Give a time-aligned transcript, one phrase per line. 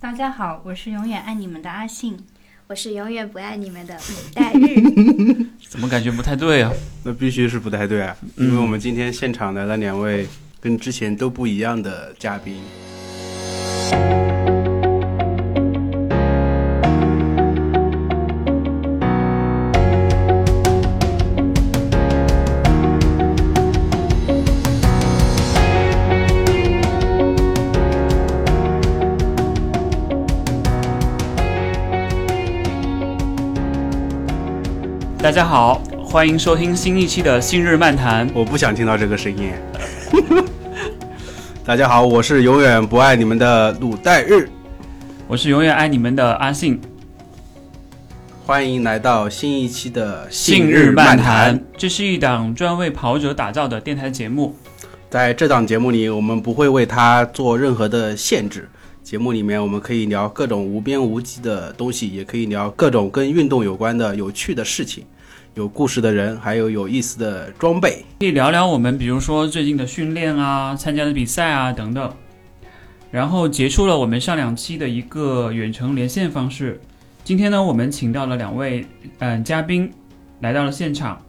[0.00, 2.16] 大家好，我是永远爱你们的阿信。
[2.68, 4.80] 我是永远不爱你们的鲁代日。
[5.68, 6.72] 怎么感觉不太对啊？
[7.02, 10.28] 那必须是不太对啊，因为我们今天现场来了两位
[10.60, 12.62] 跟之前都不一样的嘉宾。
[35.28, 38.26] 大家好，欢迎收听新一期的《新日漫谈》。
[38.34, 39.52] 我不想听到这个声音。
[41.66, 44.48] 大家好，我是永远不爱你们的鲁代日，
[45.26, 46.80] 我是永远爱你们的阿信。
[48.46, 54.56] 欢迎来到新一期的《信日漫谈》，这是一档专为跑者打造的电台节目。
[55.10, 58.66] 在这档节目里，我们不会为他做任何的限制。
[59.02, 65.04] 节目里面，我们可以聊各种无边无际的东西，也可以聊各种跟运动有关的有趣的事情，
[65.58, 68.04] 有故事的人，还有有意思的装备。
[68.20, 72.14] 可以聊聊我们，比如说最近的训练啊、参加的比赛啊等等。
[73.10, 76.80] 然后结束了我们上两期的一个远程连线方式。
[77.24, 78.86] 今天呢，我们请到了两位
[79.18, 79.92] 嗯嘉宾
[80.40, 81.20] 来到了现场，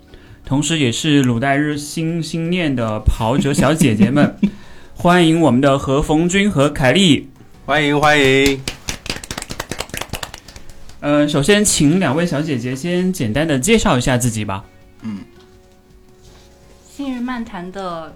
[0.46, 4.36] 同时也是鲁代日心心念的跑者小姐姐们，
[4.94, 7.28] 欢迎我们的何逢君和凯丽。
[7.66, 8.79] 欢迎欢迎。
[11.02, 14.66] 呃，首先请两位小姐姐先简单的介绍一下自己吧。
[15.02, 15.20] 嗯，
[16.92, 18.14] 信日漫谈的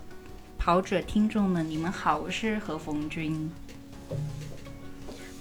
[0.57, 3.49] 跑者听众们，你们好，我是何逢君。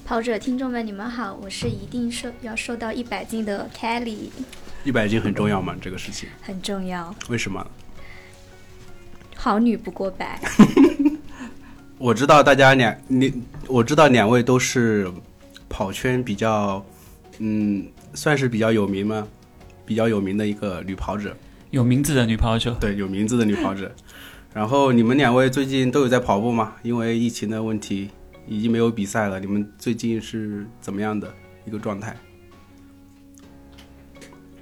[0.04, 4.28] 跑者听众们，你们好，我是一定瘦要瘦到一百斤的 Kelly。
[4.84, 5.74] 一百斤很重要吗？
[5.80, 7.12] 这个事情很重要。
[7.28, 7.66] 为什么？
[9.34, 10.40] 好女不过百。
[11.98, 13.32] 我知道大家两你，
[13.66, 15.10] 我知道两位都是
[15.68, 16.84] 跑圈比较，
[17.44, 19.26] 嗯，算是比较有名吗？
[19.84, 21.36] 比较有名的一个女跑者，
[21.72, 23.92] 有名字的女跑者，对，有名字的女跑者。
[24.54, 26.74] 然后你们两位最近都有在跑步吗？
[26.84, 28.10] 因为疫情的问题，
[28.46, 29.40] 已经没有比赛了。
[29.40, 31.34] 你们最近是怎么样的
[31.66, 32.16] 一个状态？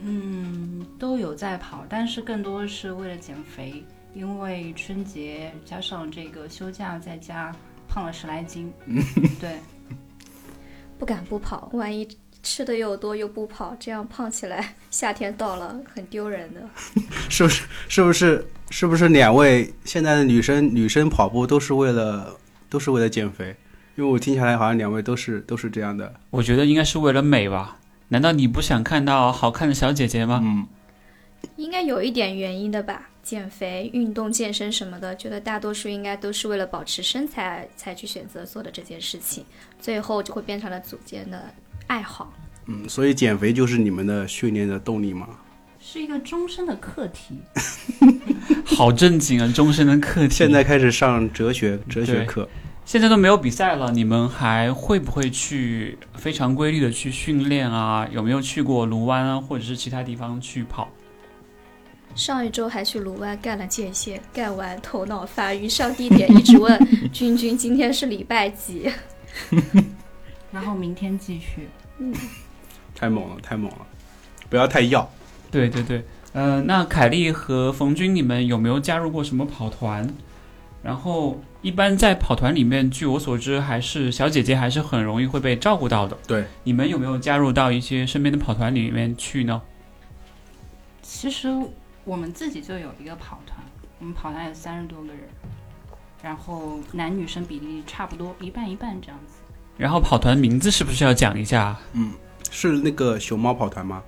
[0.02, 3.84] 嗯，都有在跑，但是更多是为了减肥。
[4.14, 7.54] 因为春节加上这个休假在家，
[7.86, 8.72] 胖了十来斤。
[9.38, 9.58] 对，
[10.98, 12.08] 不敢不跑，万一
[12.42, 16.60] 吃的又多又不跑，这样胖起来，夏天到了很丢人的。
[17.28, 17.64] 是不是？
[17.88, 18.46] 是不是？
[18.70, 22.36] 是不是两位现在的女生女生跑步都是为了
[22.68, 23.56] 都是为了减肥？
[23.96, 26.14] 因为我听起来好像两位都是都是这样的。
[26.30, 27.78] 我觉得应该是为了美吧？
[28.08, 30.40] 难道你不想看到好看的小姐姐吗？
[30.42, 30.66] 嗯，
[31.56, 33.08] 应该有一点原因的吧。
[33.22, 39.44] 减肥、运动、健身什么的，觉得大多数应该都是为了保持身材才去选择做的这件事情，
[39.78, 41.52] 最后就会变成了组间的
[41.90, 42.32] 爱好。
[42.66, 45.26] 嗯，所以减肥就是你们的训练的动力吗？
[45.80, 47.40] 是一个终身的课题。
[48.64, 50.34] 好正经啊，终身的课题。
[50.34, 52.48] 现在开始上哲学哲学课。
[52.84, 58.06] 现在都没有比赛了，你们还会不会去非常规律的去训练啊？
[58.12, 60.88] 有没有去过卢湾啊，或者是其他地方去跑？
[62.14, 66.78] 上一周还去卢湾干了间歇，干完头脑发晕，上地铁一直问
[67.12, 68.90] 君君今天是礼拜几，
[70.52, 71.68] 然后明天继续。
[72.00, 72.12] 嗯，
[72.94, 73.86] 太猛了，太猛了，
[74.48, 75.08] 不要太要。
[75.50, 80.12] 对对对，呃，那凯丽和冯军，你们有没有加入过什么跑团？
[80.82, 86.18] 然后一般在跑团里面，据我所知，还是小姐姐还是很容易会被照顾到的。
[86.26, 89.62] 对，你们有没有加入到一些身边的跑团里面去呢？
[91.02, 91.48] 其实。
[92.02, 93.58] 我们自己就有一个跑团，
[93.98, 95.20] 我们跑团有三十多个人，
[96.22, 99.34] 然后男女生比例差不多一半一半这样子。
[99.80, 101.74] 然后跑团名字是不是要讲一下？
[101.94, 102.12] 嗯，
[102.50, 104.02] 是那个熊猫跑团吗？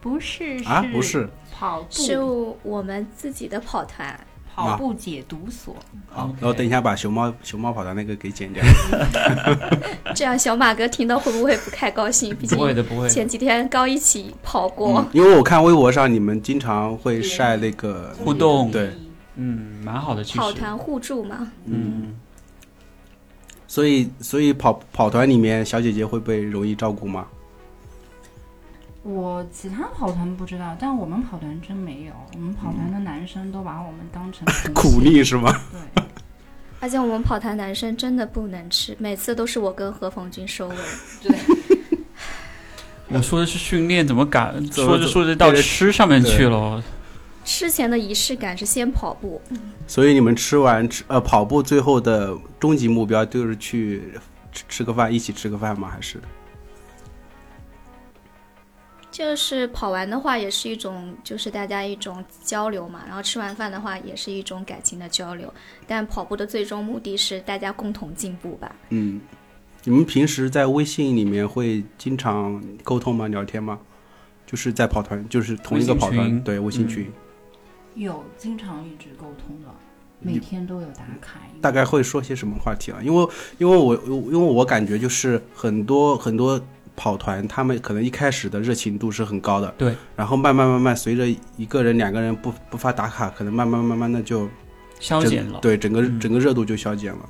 [0.00, 2.18] 不是啊，不是跑步，是
[2.62, 4.18] 我们自己的跑团。
[4.54, 5.76] 跑步解毒所。
[6.08, 8.60] 好，然后等一下把熊猫熊猫跑团那个给剪掉。
[10.16, 12.34] 这样小马哥听到会不会不太高兴？
[12.34, 13.08] 毕竟不会的，不会。
[13.08, 15.06] 前几天刚一起跑过。
[15.12, 18.90] 因为我看微博上你们经常会晒那个互动，对，
[19.36, 20.24] 嗯，蛮好的。
[20.24, 21.52] 其实跑团互助嘛。
[21.66, 22.16] 嗯。
[23.68, 27.26] 所以，所以跑跑团里面小姐姐会被容易照顾吗？
[29.04, 32.12] 我其他跑团不知道，但我们跑团真没有。
[32.34, 35.54] 我们跑团的男生都把我们当成苦力 是吗？
[35.94, 36.02] 对。
[36.80, 40.76] 而且我们跑团男生真的不能吃，每次都是我跟何逢军收尾。
[41.22, 41.36] 对。
[43.08, 46.82] 我说的是训练，怎么敢 说着说着到吃上面去了？
[47.48, 49.40] 吃前的仪式感是先跑步。
[49.86, 54.12] 所以你们吃完吃呃跑步，最后的终极目标就是去
[54.52, 55.88] 吃吃个饭，一起吃个饭吗？
[55.88, 56.20] 还是
[59.10, 63.00] 就是跑完的话，也是一种就是大家一种交流嘛。
[63.06, 65.52] 然后吃完饭的话，也是一种感情的交流。
[65.86, 68.76] 但跑步的最终目的是大家共同进步吧。
[68.90, 69.18] 嗯，
[69.84, 73.26] 你们平时在微信里面会经常沟通吗？
[73.26, 73.80] 聊天吗？
[74.46, 77.10] 就是在跑团，就是同一个跑团，微信群对微信群，
[77.94, 79.68] 有经常一直沟通的，
[80.20, 81.40] 每天都有打卡。
[81.60, 82.98] 大概会说些什么话题啊？
[83.02, 86.60] 因为因为我因为我感觉就是很多很多
[86.94, 94.48] 跑团，他们可能一开始的热情度是很高的，对，然后慢慢慢慢随着一个人两个人不不发打卡，可能慢慢慢慢的就
[95.00, 95.58] 消减了。
[95.60, 97.28] 对，整个、嗯整个热度就消减了。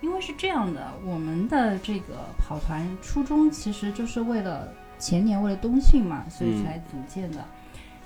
[0.00, 4.68] 因为是这样的，我们的这个跑团初衷其实就是为了
[4.98, 7.44] 前年为了冬训嘛，所以才组建的。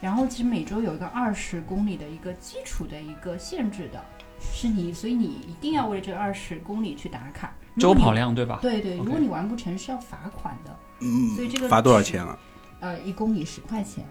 [0.01, 4.03] 然后其实每周有一个二十公里的一个基础的一个限制的，
[4.41, 7.53] 是你，所以你一定要为了这二十公里去打卡。
[7.79, 8.59] 周跑量对吧？
[8.61, 10.77] 对对如果你完不成是要罚款的。
[11.01, 12.37] 嗯所以这个罚多少钱啊？
[12.81, 14.05] 呃，一公里十块钱。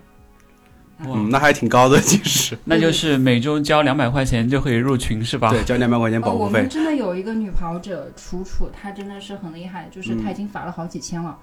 [1.00, 2.58] 哇嗯，那还挺高的，其实。
[2.66, 5.50] 那就是每周交两百块钱就可以入群是吧？
[5.52, 6.70] 对，交两百块钱哦，保护费我们。
[6.70, 11.38] 真的有一个女跑者楚楚，她真的是很厉害，就是嗯她已经罚了好几千了，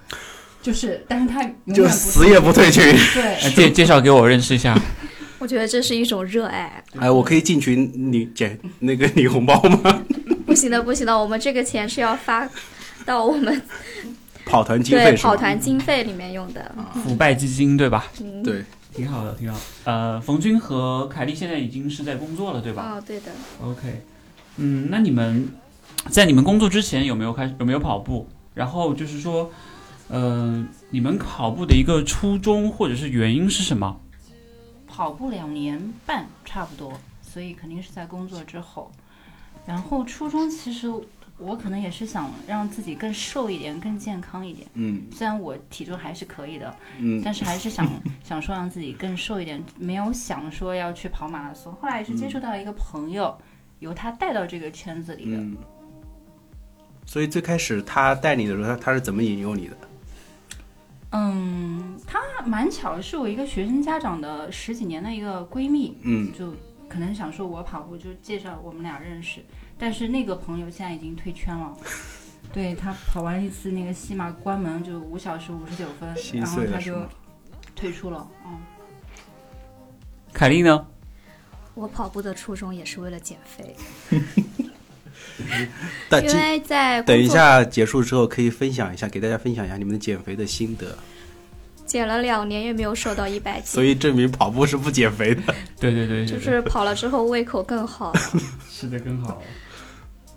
[0.65, 2.83] 就是，但是他永远就死也不退群。
[3.13, 4.75] 对，呃介介绍给我认识一下。
[5.39, 6.83] 我觉得这是一种热爱。
[6.99, 10.03] 哎，我可以进群领捡那个领红包吗？
[10.47, 12.49] 不行的，不行的，我们这个钱是要发
[13.05, 13.61] 到我们
[14.47, 15.29] 跑团经对费是吧？
[15.29, 16.75] 跑团经费里面用的。
[16.95, 18.07] 腐败基金对吧？
[18.23, 18.65] 嗯，对，
[18.95, 19.61] 挺好的，挺好。
[19.85, 23.27] 呃，冯军和凯丽现在已经是在工作了对吧哦，对的。
[23.63, 24.03] ？OK，
[24.57, 25.47] 嗯，那你们
[26.09, 28.27] 在你们工作之前有没有开有没有跑步？
[28.55, 29.51] 然后就是说，
[30.09, 34.01] 呃，你们跑步的一个初衷或者是原因是什么？
[34.87, 38.93] 跑步两年半差不多，所以肯定是在工作之后。
[39.67, 40.93] 然后初衷其实
[41.39, 44.69] 我可能也是想让自己更瘦一点，更健康一点。
[44.75, 47.89] 嗯虽然我体重还是可以的，嗯但是还是想
[48.23, 51.73] 想说让自己更瘦一点，没有想说要去跑马拉松。
[51.73, 53.37] 后来也是接触到一个朋友，
[53.81, 55.39] 由他带到这个圈子里的。
[55.39, 55.57] 嗯。
[57.07, 59.77] 所以最开始他带你的时候，他他是怎么引诱你的？
[61.17, 66.53] 嗯，她蛮巧，是我一个学生家长的十几年的一个闺蜜，嗯就
[66.89, 69.41] 可能想说我跑步，就介绍我们俩认识。
[69.79, 71.77] 但是那个朋友现在已经退圈了，
[72.53, 76.97] 对他跑完一次那个西马关门就五小时五十九分，然后他就？
[77.77, 78.27] 退出了。
[78.47, 78.59] 嗯，
[80.33, 80.87] 凯丽呢？
[81.75, 83.77] 我跑步的初衷也是为了减肥，
[84.57, 84.71] 因
[86.09, 90.97] 但今为在等一下结束之后，可以分享一下，给大家分享一下你们的减肥的心得。
[91.87, 95.43] 减了两年也没有瘦到一百斤，所以证明跑步是不减肥的。
[95.79, 98.13] 对对对，就是跑了之后胃口更好。
[98.71, 99.43] 吃的更好。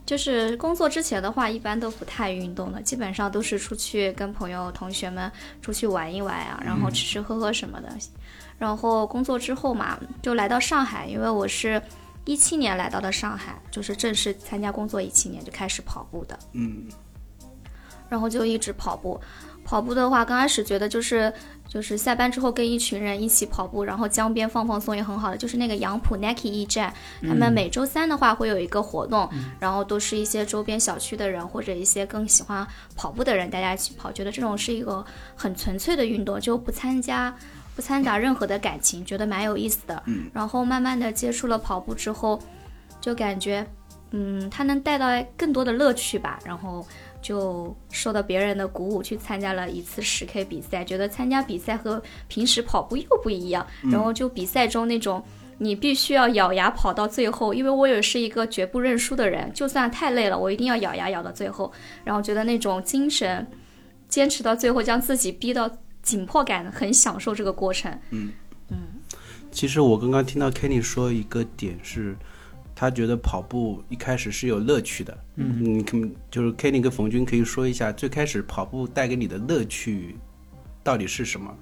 [0.06, 5.30] 就是工作之前的话，一般都不太运动的，基本上都是出去跟朋友、同学们
[5.62, 7.90] 出去玩一玩啊，然后吃吃喝喝什么的。
[8.58, 11.82] 然后工作之后嘛，就来到上海，因为我是
[12.28, 16.84] 一七年来到的上海，就是正式参加工作一七年就开始跑步的，嗯
[18.10, 19.20] 然后就一直跑步。
[19.66, 21.34] 跑步的话，刚开始觉得就是
[21.68, 25.36] 就是下班之后跟一群人一起跑步，然后江边放放松也很好的。
[25.36, 26.94] 就是那个杨浦 Nike 驿站，
[27.24, 32.66] 他们每周三的话会有一个活动，然后都是一些周边小区的人或者一些更喜欢
[32.96, 37.36] 跑步的人，大家一起跑，觉得这种是一个很纯粹的运动，就不参加
[37.78, 40.04] 不掺杂任何的感情，觉得蛮有意思的。
[40.34, 42.38] 然后慢慢的接触了跑步之后，
[43.00, 43.66] 就感觉
[44.10, 45.06] 嗯，它能带到
[45.38, 46.86] 更多的乐趣吧，然后。
[47.20, 53.66] 就受到别人的鼓舞，去参加了一次十 K 比赛，觉得参加比赛和平时跑步又不一样。
[53.92, 55.22] 然后就比赛中那种
[55.58, 61.70] 你必须要咬牙跑到最后，因为我也是一个绝不认输的人，就算太累了，我一定要咬牙咬到最后。
[62.06, 63.46] 然后觉得那种精神，
[64.08, 65.70] 坚持到最后，将自己逼到
[66.08, 67.92] 紧迫感，很享受这个过程。
[68.12, 68.32] 嗯
[68.70, 68.78] 嗯
[69.52, 72.16] 其实我刚刚听到 Kenny 说一个点是，
[72.74, 75.18] 他觉得跑步一开始是有乐趣的。
[75.36, 75.98] 嗯，你可
[76.32, 80.16] 就是 Kenny 跟冯军可以说一下，最开始跑步带给你的乐趣
[80.82, 81.54] 到底是什么？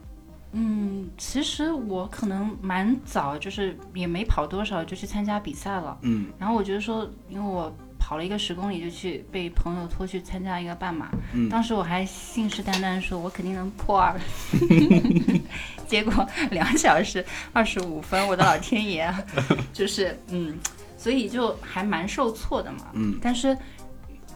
[0.52, 5.98] 嗯，其实我可能蛮早，就是也没跑多少就去参加比赛了。
[6.04, 7.76] 嗯，然后我觉得说，因为我
[8.06, 11.10] 跑了一个十公里，就去被朋友拖去参加一个半马。
[11.34, 14.16] 嗯当时我还信誓旦旦说，我肯定能破二。
[15.90, 19.24] 结果两小时二十五分，我的老天爷啊！
[19.74, 20.56] 就是嗯，
[21.00, 22.92] 所以就还蛮受挫的嘛。
[22.94, 23.58] 嗯，但是。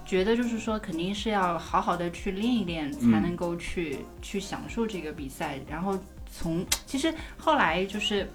[0.05, 5.59] 觉得就是说，肯定是要好好的去练一练，才能够去、去享受这个比赛。
[5.69, 5.95] 然后
[6.25, 8.27] 从其实后来就是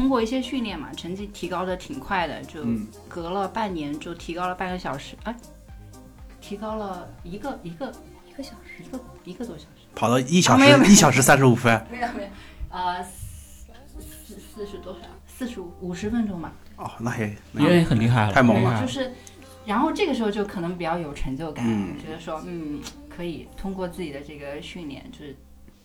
[0.00, 5.36] 通过一些训练嘛，成绩提高的挺快的，就嗯隔了半年就提高了半个小时，哎，
[6.40, 7.92] 提高了一个一个
[8.26, 8.82] 一个小时。
[8.82, 9.86] 一个一个多小时。
[9.94, 11.86] 跑到一小时、一小时三十五分。
[11.92, 12.28] 没有没有，
[12.70, 15.00] 呃，四四十多少？
[15.26, 16.50] 四十五五十分钟吧。
[16.76, 19.12] 哦，那也那也很厉害了，太猛了就是，
[19.66, 22.80] 然后这个时候就可能比较有成就感，嗯觉得说，嗯，
[23.14, 25.36] 可以通过自己的这个训练，就是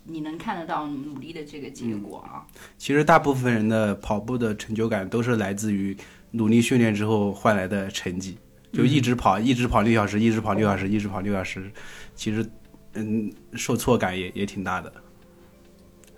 [0.06, 2.46] 你能看得到努力的这个结果啊。
[2.78, 5.96] 其实大部分人的跑步的成就感都是来自于
[6.32, 8.38] 努力训练之后换来的成绩，
[8.72, 11.72] 就一直跑，一直跑六小时，一直跑六小时，一直跑六小时，
[12.16, 12.46] 其实
[12.94, 14.92] 嗯，受挫感也也挺大的。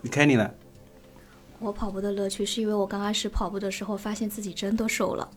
[0.01, 0.49] 你 Kenny 呢？
[1.59, 5.27] 我跑步的乐趣是因为我刚开始跑步的时候发现自己真的瘦了，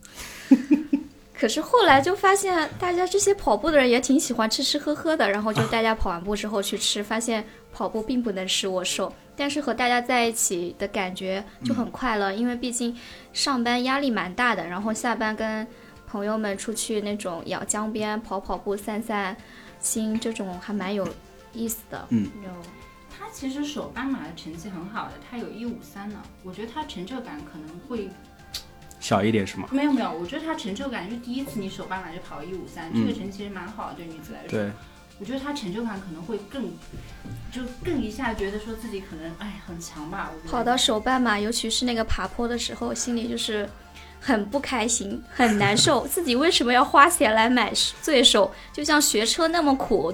[1.41, 7.43] 可是后来就发现大家这些跑步的人也挺喜欢吃吃喝喝的，然后就大家跑完步之后去吃，发现
[7.73, 12.95] 跑步并不能使我瘦，但是和大家在一起的感觉就很快乐，因为毕竟
[13.33, 15.65] 上班压力蛮大的，然后下班跟
[16.05, 19.35] 朋友们出去那种咬江边跑跑步散散
[19.79, 21.07] 心，这种还蛮有
[21.53, 22.05] 意思的。
[22.09, 22.29] 嗯。
[22.43, 22.51] 有
[23.09, 28.07] 他其实手斑马的成绩很好的，他有一五三呢，我觉得他成就感可能会
[29.01, 29.67] 小一点是吗？
[29.71, 34.49] 没有没有，我觉得他成就感就第一次你手办马就跑一五三，嗯这个成绩其实蛮好的，对女子来说。
[34.49, 34.71] 对，
[35.19, 36.71] 我觉得他成就感可能会更，
[37.51, 40.29] 就更一下觉得说自己可能哎很强吧。
[40.31, 43.67] 我觉得跑到手办马，尤其是那个爬坡的时候，心里就是
[44.19, 46.05] 很不开心，很难受。
[46.07, 48.51] 自己为什么要花钱来买罪受？
[48.71, 50.13] 就像学车那么苦，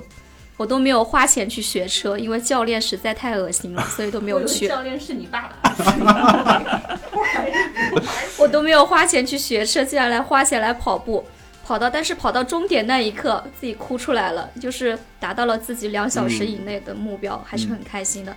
[0.55, 4.65] 我都没有花钱去学车，因为教练实在太恶心了，所以都没有去。
[4.67, 5.73] 教练是你爸爸。
[8.47, 11.25] 我都没有花钱去学车，竟然来花钱来跑步。
[11.65, 18.33] 跑到，但是跑到终点那一刻，自己哭出来了，就是达到了自己两小时以内的目标，还是很开心的。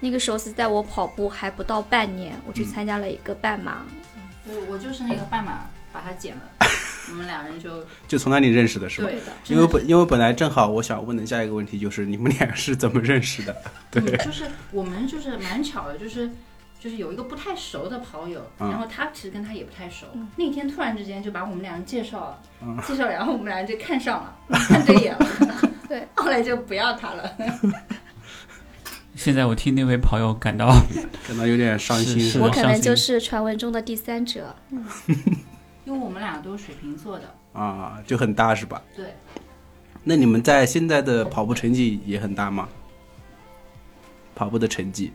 [0.00, 3.82] 那个时候是在我跑步还不到半年，我去参加了一个半马，
[4.44, 6.42] 对，我就是那个半马把它减了，
[7.10, 9.08] 我们两人就就从那里认识的是吧？
[9.08, 13.56] 对的，因为本因为本来正好我想问的下一个问题就是你们俩是怎么认识的？
[13.92, 16.28] 对，嗯就是我们就是蛮巧的，就是
[16.84, 24.36] 就是有一个不太熟的跑友，嗯然后他其实跟他也不太熟，嗯那天突然之间就把我们俩人介绍了，嗯介绍了，然后我们俩人就看上了，
[24.68, 25.26] 看对眼了，
[25.88, 27.36] 对， 后来就不要他了。
[29.16, 30.68] 现在我替那位跑友感到
[31.26, 34.54] 感到有点伤心是是我可能就是传闻中的第三者。
[35.86, 38.82] 因为我们俩都是水瓶座的，啊，就很搭是吧？
[38.94, 39.14] 对，
[40.02, 42.68] 那你们在现在的跑步成绩也很大吗？
[44.34, 45.12] 跑步的成绩，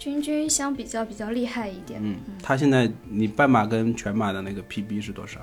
[0.00, 2.00] 君君相比较比较厉害一点。
[2.02, 5.38] 嗯，他现在你半马跟全马的那个 PB 是多少？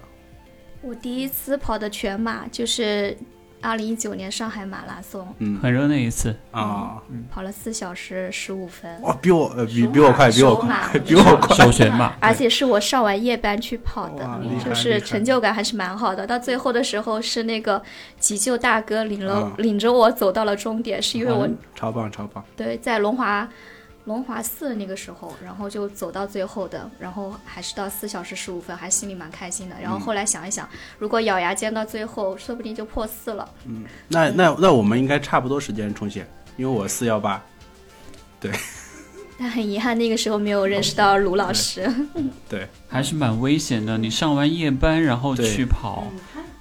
[0.82, 3.16] 我第一次跑的全马就是
[3.62, 7.00] 二零一九年上海马拉松，嗯很热那一次，啊，
[7.30, 11.56] 跑了四小时十五分，哇，比我呃比比我快，比我快，比我快。
[11.56, 16.26] 首选马，而且是我上完夜班去跑的就是成就感还是蛮好的。
[16.26, 17.80] 到最后的时候是那个
[18.20, 22.44] 急救大哥领了、嗯领着我走到了终点，是因为我、超棒超棒！
[22.56, 23.48] 对在龙华。
[24.08, 29.76] 龙华寺那个时候，然后就走到最后的，然后还是到四小时十五分，还心里蛮开心的。
[29.82, 33.48] 然后后来想一想，如果咬牙坚到最后，说不定就破四了。
[33.66, 37.44] 嗯那那那我们应该差不多时间冲线，因为我四幺八。
[38.40, 38.50] 对
[39.38, 41.88] 但很遗憾，那个时候没有认识到卢老师。
[42.48, 43.98] 对，还是蛮危险的。
[43.98, 46.08] 你上完夜班然后去跑，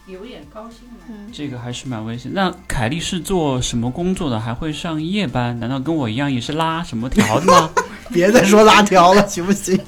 [0.07, 1.05] 有点高兴了。
[1.09, 2.33] 嗯，这个还是蛮危险。
[2.35, 4.39] 那凯莉是做什么工作的？
[4.39, 5.59] 还会上夜班？
[5.59, 7.71] 难道跟我一样也是拉什么条的吗？
[8.13, 9.79] 别再说拉条了，行不行？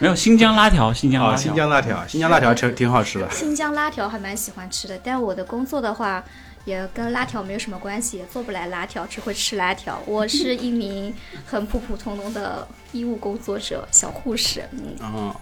[0.00, 1.42] 没有，新疆拉条，新疆拉啊，条。
[1.42, 3.28] 新疆拉条，新疆拉条挺挺好吃的。
[3.30, 6.22] 新疆拉条还蛮喜欢吃的，但我的工作的话，
[6.64, 10.00] 也跟拉条没有什么关系，也做不来拉条，只会吃拉条。
[10.06, 11.12] 我是一名
[11.46, 14.62] 很普普通通的医务工作者，小护士。
[14.72, 15.34] 嗯，啊，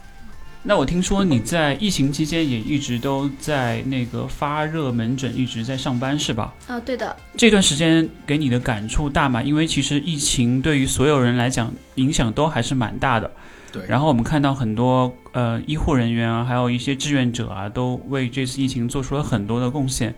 [0.68, 6.52] 那我听说你在疫情期间也一直都在那个发热门诊一直在上班是吧？
[6.66, 9.40] 啊，对的，这段时间给你的感触大吗？
[9.40, 13.30] 因为其实疫情对于所有人来讲影响都还是蛮大的。
[13.70, 13.80] 对。
[13.86, 20.12] 然后我们看到很多呃医护人员啊，还有一些志愿者啊，都为这次疫情做出了很多的贡献。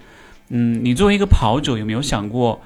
[0.49, 2.59] 嗯，你作为一个跑者，有没有想过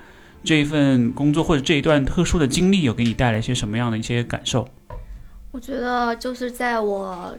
[0.44, 4.68] 这一份工作或者这一段特殊的经历，有给你带来一些什么样的一些感受？
[5.50, 7.36] 我觉得就是在我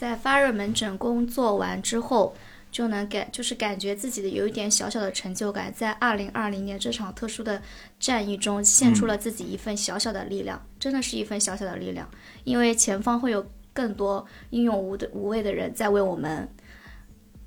[0.00, 2.34] 在发热门诊工作完之后，
[2.72, 7.60] 就能感就是感觉自己的有一点小小的成就感，在二零二零年这场特殊的
[7.98, 12.08] 战役中献出了自己一份小小的力量，真的是一份小小的力量，
[12.44, 16.48] 因为前方会有更多英勇无的无畏的人在为我们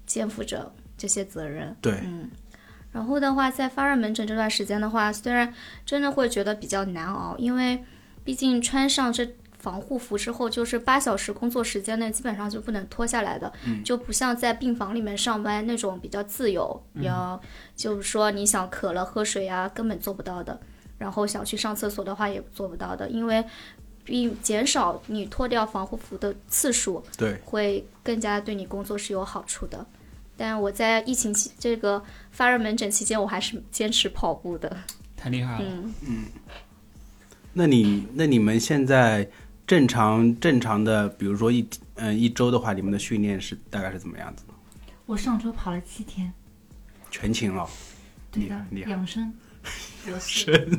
[0.06, 1.76] 肩负着这些责任。
[1.82, 2.30] 对，嗯，
[2.92, 5.52] 然后的话，在发热门诊这段时间的话，虽然
[5.88, 7.84] 真的会觉得比较难熬，因为
[8.24, 9.28] 毕竟穿上这
[9.64, 13.52] 防护服之后，就是八小时工作时间内基本上就不能脱下来的，
[13.82, 17.42] 就不像在病房里面上班那种比较自由，要
[17.74, 20.60] 就是说你想渴了喝水啊，根本做不到的。
[20.98, 23.42] 然后想去上厕所的话也做不到的，因为
[24.04, 29.86] 并减少你脱掉防护服的次数，对，会更加对你工作是有好处的。
[30.36, 34.76] 但我在疫情期这个发热门诊期间，我还是坚持跑步的。
[35.16, 35.66] 太厉害了。
[36.06, 36.26] 嗯，
[37.54, 39.30] 那你那你们现在
[39.66, 44.54] 正常正常的，比如说一嗯、一周的话，你们的训练是大概是怎么样子的？
[45.06, 46.32] 我上周跑了七天，
[47.12, 47.68] 全勤了，
[48.32, 49.34] 对的 养生。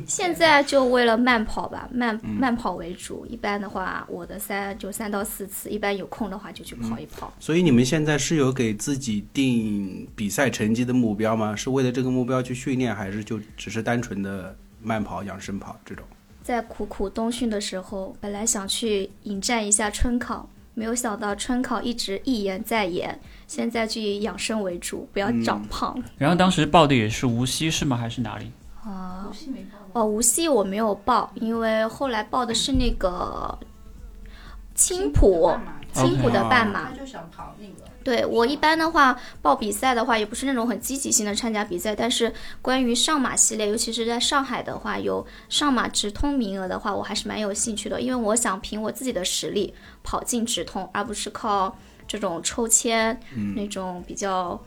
[0.05, 3.25] 现在就为了慢跑吧，慢慢跑为主。
[3.25, 7.33] 一般的话，我的三就三到四次，一般有空的话就去跑一跑。
[7.39, 11.55] 所以你们现在是有给自己定比赛成绩的目标吗？
[11.55, 16.05] 是为了这个目标去训练，还是就只是单纯的慢跑、养生跑这种？
[16.45, 23.19] 在苦苦冬训的时候，本来想去迎战一下春考，没有想到春考一直一延再延。
[23.47, 25.99] 现在就以养生为主，不要长胖。
[26.19, 27.97] 然后当时报的也是无锡是吗？
[27.97, 28.51] 还是哪里？
[28.83, 33.57] 啊、无锡没报哦，无锡我没有报，因为后来报的是那个
[34.75, 35.51] 青浦，
[35.95, 36.91] 青浦的半马。
[36.91, 37.89] 他就想跑那个。
[38.03, 49.73] 对我一般的话，报比赛的话，也不是那种很积极性的参加比赛，但是关于上马系列，尤其是在上海的话，有上马直通名额的话，我还是蛮有兴趣的，因为我想凭我自己的实力
[50.03, 51.75] 跑进直通，而不是靠
[52.07, 53.19] 这种抽签、
[53.55, 54.61] 那种比较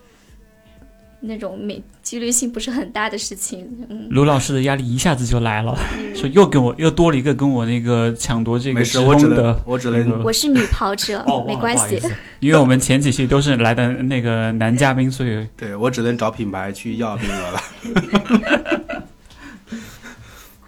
[1.20, 3.66] 那种没几率性不是很大的事情。
[3.88, 5.76] 嗯，卢老师的压力一下子就来了，
[6.14, 9.60] 说又跟我又多了一个跟我那个抢夺这个没事，我只能。
[9.64, 12.00] 我只能我是女跑者，哦，没关系
[12.40, 17.60] 因为我们前几期都是来的那个男嘉宾，所以对我只能找品牌去要名额了。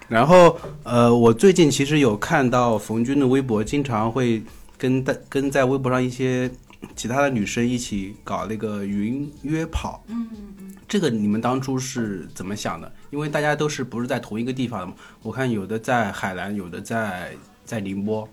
[0.08, 4.42] 然后呃，我最近其实有看到冯军的微博，经常会
[4.76, 6.50] 跟在跟在微博上一些
[6.96, 10.02] 其他的女生一起搞那个云约跑。
[10.08, 12.92] 嗯嗯这个你们当初是怎么想的？
[13.10, 14.94] 因为大家都是不是在同一个地方的嘛？
[15.22, 17.32] 我看有的在海南，有的在
[17.64, 18.28] 在宁波。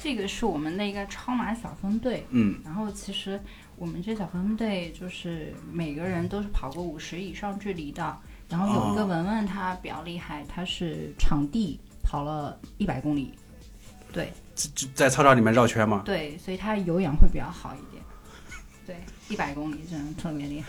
[0.00, 3.40] 这个是我们的一个超马小分队，嗯然后其实
[3.76, 8.16] 我们这小分队就是每个人都是跑过五十以上距离的，
[8.48, 13.32] 然后有一个哦文文她比较厉害，他是场地跑了一百公里，
[14.12, 14.32] 对
[14.94, 16.02] 在操场里面绕圈嘛。
[16.04, 18.02] 对，所以它有氧会比较好一点，
[18.86, 18.96] 对，
[19.28, 20.68] 一百公里真的特别厉害。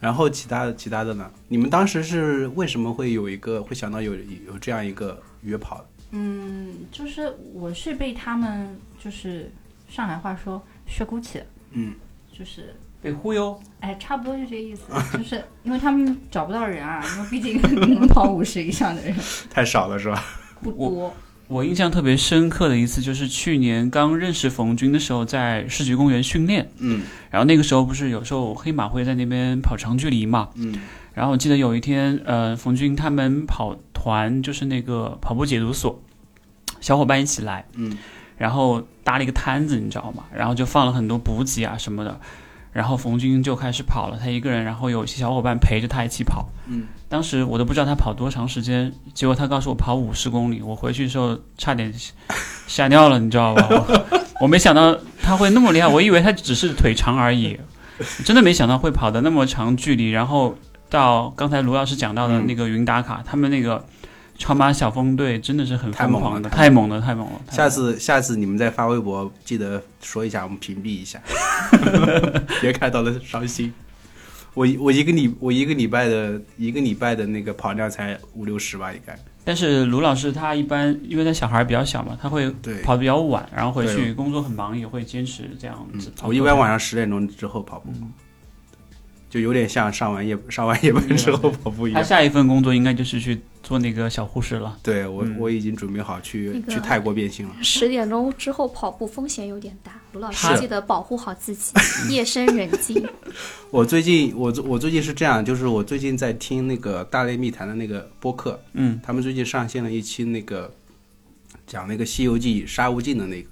[0.00, 1.28] 然后其他的其他的呢？
[1.48, 5.84] 你们当时是为什么会有一个会想到有有这样一个约跑？
[6.12, 9.52] 嗯，就是我是被他们就是
[9.88, 11.94] 上海话说学姑起，嗯，
[12.32, 13.60] 就是被忽悠。
[13.80, 19.12] 哎，差不多就这个意思，就是因为他们找不到人啊，因为毕竟能跑五十以上的人
[19.50, 20.24] 太少了是吧？
[20.62, 21.12] 不多。
[21.48, 27.02] 我印象特别深刻的一次就是去年刚认识冯军的时候，在市局公园训练，嗯。
[27.30, 30.78] 然后那个时候不是有时候黑马会在那边跑长距离嘛，嗯。
[31.14, 36.00] 然后我记得有一天，呃，冯军他们跑团就是那个跑步解读所，
[36.80, 37.96] 小伙伴一起来，嗯，
[38.36, 40.24] 然后搭了一个摊子，你知道吗？
[40.32, 42.20] 然后就放了很多补给啊什么的，
[42.72, 46.48] 然后冯军就开始跑了，他一个人，然后有一些小伙伴陪着他一起跑。
[46.66, 51.92] 嗯，当时我都不知道他跑多长时间，结果他告诉我跑五十公里，我回去的时候差点
[52.66, 53.66] 吓尿了，你知道吧？
[53.70, 54.04] 我
[54.42, 57.58] 我没想到他会那么厉害，我以为他只是腿长而已，
[58.24, 60.10] 真的没想到会跑的那么长距离。
[60.10, 60.56] 然后
[60.90, 63.84] 到刚才卢老师讲到的那个云打卡，他们那个
[64.38, 67.40] 超马小分队真的是很太猛了疯狂的，太太猛了，太猛了。
[67.50, 71.20] 下次下次你们再发微博，记得说一下，我们屏蔽一下，
[72.62, 73.72] 别看到了伤心。
[74.54, 79.16] 我一我一个礼我一个礼拜的一个礼拜的那个跑量才五六十吧，应该。
[79.44, 82.50] 但是卢老师他一般，因为他小孩比较小嘛，他会，
[82.82, 86.28] 跑的比较晚，然后回去工作很忙，也会坚持这样嗯子跑。
[86.28, 87.92] 我一般晚上十点钟之后跑步，
[89.30, 92.00] 就有点像上完夜 上完夜班之后跑步一样。
[92.00, 94.78] 他下一份工作应该就是去做那个小护士了。
[94.82, 97.54] 对我嗯我已经准备好去那个去泰国变性了。
[97.62, 101.72] 十点钟之后跑步风险有点大，卢老师记得保护好自己，
[102.08, 103.06] 夜深人静。
[103.70, 110.72] 我最近我我最近是这样，就是我最近在听那个大内密谈的那个播客，嗯，他们最近上线了一期那个
[111.66, 113.48] 讲那个《西游记》沙悟净的那个，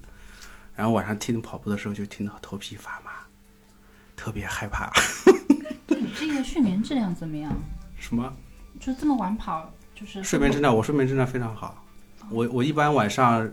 [0.75, 3.11] 然后晚上听跑步的时候就听到头皮发麻，
[4.17, 4.91] 特别害怕。
[6.21, 7.53] 你这个睡眠质量怎么样？
[7.99, 8.33] 什么
[8.81, 10.75] 就这么晚跑，就是睡眠质量？
[10.75, 11.85] 我睡眠质量非常好，
[12.31, 13.49] 我我一般晚上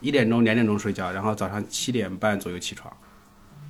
[0.00, 2.92] 一点钟、两点钟睡觉，然后早上七点半左右起床。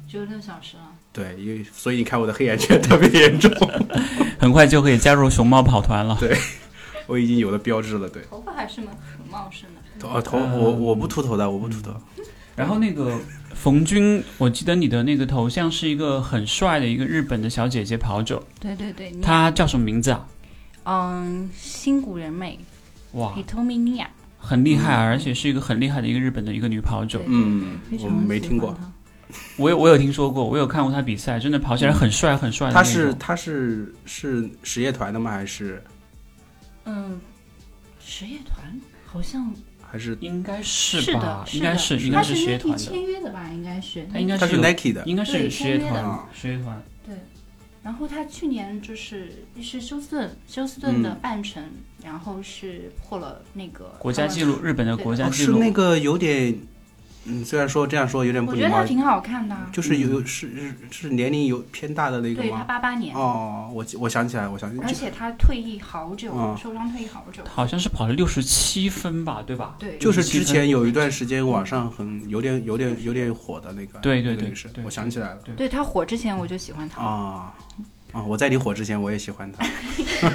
[0.08, 0.82] 九六小时了。
[1.12, 3.50] 对，因为所以你看我的黑眼圈特别严重，
[4.38, 6.16] 很快就可以加入熊猫跑团了。
[6.20, 6.36] 对
[7.06, 8.08] 我已经有了标志了。
[8.08, 9.80] 对，头发还是蛮很茂盛的。
[9.98, 11.92] 头头我我不秃头的，我不秃头。
[12.56, 13.20] 然后那个
[13.54, 20.26] 冯军，我记得你的那个头像是一个很帅的一个日本的小姐姐跑者，对对对，她叫什么名字啊？
[20.84, 22.58] 嗯，新谷人美。
[23.12, 24.06] 哇，，Hitomi Nia，
[24.38, 27.20] 很厉害啊，而且是一个很厉害的一个日本的一个女跑者。
[27.26, 28.76] 嗯我没听过。
[29.56, 32.82] 我有我有听说过，我有看过她比赛，真的跑起来很帅很帅的他。
[32.82, 35.32] 是他是是实业团的吗？
[35.32, 35.82] 还是？
[36.84, 37.20] 嗯，
[37.98, 38.80] 实业团？
[39.04, 39.52] 好像
[39.96, 41.56] 还是应该是是吧的，？
[41.56, 43.50] 应该是应该是该实业 Nike 团的，签约的吧？
[43.50, 45.02] 应该是，他应该是 Nike 的？
[45.06, 46.02] 应该是对实业签约的
[46.62, 47.14] 团，对。
[47.82, 51.62] 然后他去年就是是休斯顿，休斯顿的嗯半程，
[52.04, 55.54] 然后是破了那个国家纪录，日本的国家纪录。
[55.54, 56.54] 是那个有点，
[57.28, 58.66] 嗯，虽然说这样说有点不礼貌。
[58.66, 59.54] 我觉得他，挺好看的。
[59.54, 59.68] 啊。
[59.72, 62.48] 就是有是是是年龄有偏大的那个吗？
[62.48, 62.64] 对他？
[62.64, 66.56] 八八年，哦，我我想起来，我想起来，而且他退役好久，嗯。
[66.56, 67.42] 受伤退役好久。
[67.48, 69.76] 好像是跑了六十七分吧，对吧？
[69.78, 75.38] 对，就是之前有一段时间网上很有点有点有点火的那个，对对对那个女生对我想起来了。
[75.56, 77.02] 对他火之前我就喜欢他。
[77.02, 77.54] 啊
[78.16, 78.24] 啊！
[78.26, 79.66] 我在你火之前我也喜欢他，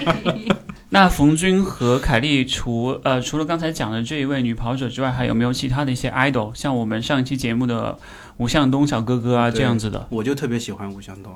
[0.89, 6.53] 那冯军和凯丽除呃除了刚才讲的这一位女跑者之外，还有没有其他的一些 idol？
[6.53, 7.97] 像我们上一期节目的
[8.37, 10.05] 吴向东小哥哥啊这样子的。
[10.11, 11.33] 我就特别喜欢吴向东。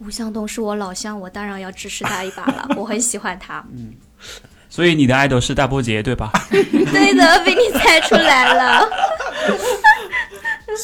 [0.00, 3.64] 吴向东是我老乡，我当然要支持他一把了， 我很喜欢他。
[3.72, 3.94] 嗯
[4.68, 6.30] 所以你的 idol 是大波杰对吧？
[6.52, 8.88] 对的，被你猜出来了。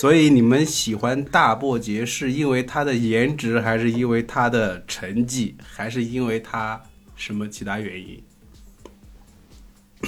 [0.01, 6.81] 所以你们喜欢大波杰是因为他的颜值，还是因为他的成绩，还是因为他
[7.15, 8.23] 什么其他原因？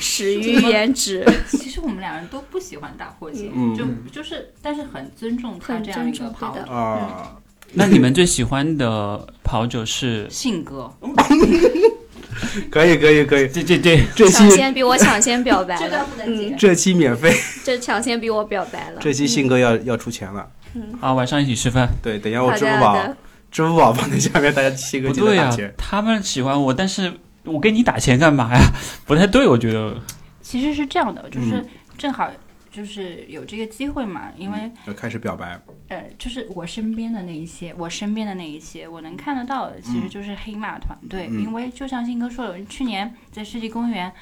[0.00, 7.40] 始于颜值，其实我们两人都不喜欢大破节，嗯就就是但是很尊重他这样一个跑者啊，
[7.72, 10.28] 那你们最喜欢的跑者是？
[10.28, 10.92] 性格。
[12.70, 17.32] 可以可以可以，这这这 这抢期先比我抢先表白了， 不能嗯，这期免费，
[17.64, 19.00] 这抢先比我表白了。
[19.00, 20.46] 这期信哥要要出钱了。
[20.74, 21.88] 嗯啊，晚上一起吃饭。
[22.02, 23.14] 对，等一下我支付宝
[23.50, 25.74] 支付宝放在下面，大家信哥不对呀、记得打钱。
[25.78, 27.12] 他们喜欢我，但是
[27.44, 28.60] 我给你打钱干嘛呀？
[29.06, 29.94] 不太对，我觉得。
[30.42, 32.30] 其实是这样的，就是嗯正好
[32.70, 41.28] 就是有这个机会嘛，因为要开始表白，呃，就是我身边的那一些，我身边的那一些，我能看得到的，其实就是黑马团队。
[41.30, 44.12] 嗯因为就像信哥说的，去年在世纪公园，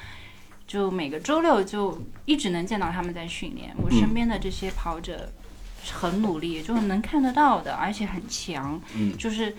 [0.65, 3.73] 就每个周六就一直能见到他们在训练。
[3.77, 5.31] 我身边的这些跑者
[5.91, 8.81] 很努力，就是能看得到的，而且很强。
[8.95, 9.55] 嗯就是。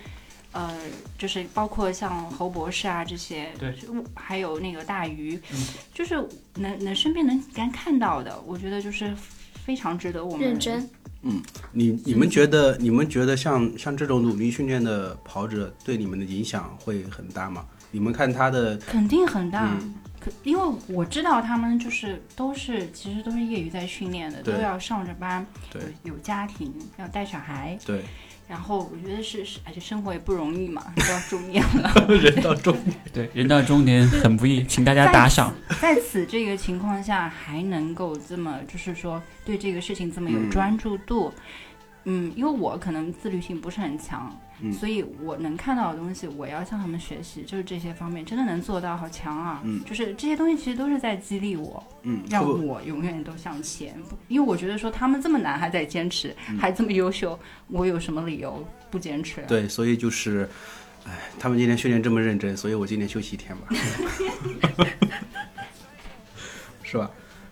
[0.51, 0.73] 呃，
[1.17, 3.73] 就是包括像侯博士啊这些，对
[4.15, 6.15] 还有那个大鱼，嗯就是
[6.55, 9.15] 能能身边能敢看到的，我觉得就是
[9.53, 10.89] 非常值得我们认真，
[11.21, 17.65] 嗯你你们觉得你们觉得像像这种努力训练的跑者对你们的影响会很大吗？
[17.91, 28.03] 你们看他的肯定很大，嗯可因为我知道他们就是都是其实都是业余在训练的，都要上着班，对有有家庭，要带小孩，对
[28.49, 31.93] 然后我觉得是是，而且生活也不容易嘛，都要中年了。
[32.09, 35.53] 人到中年对，人到中年很不易，请大家打赏。
[35.79, 41.31] 在此这个情况下，还能够这么就是说对这个事情这么有嗯专注度，
[42.05, 49.61] 嗯因为我可能自律性不是很强，嗯所以我能看到的东西，我要向他们学习，就是这些方面真的能做到，好强啊！
[49.63, 53.95] 嗯就是这些东西其实都是在激励我，嗯，让我永远都向前。
[54.27, 59.41] 因为我觉得说他们这么难还在坚持，嗯还这么优秀，我有什么理由不坚持？
[59.47, 60.49] 对，所以就是，
[61.05, 63.67] 哎，他们今天训练这么认真，所以我今天休息一天吧，
[66.83, 67.09] 是吧？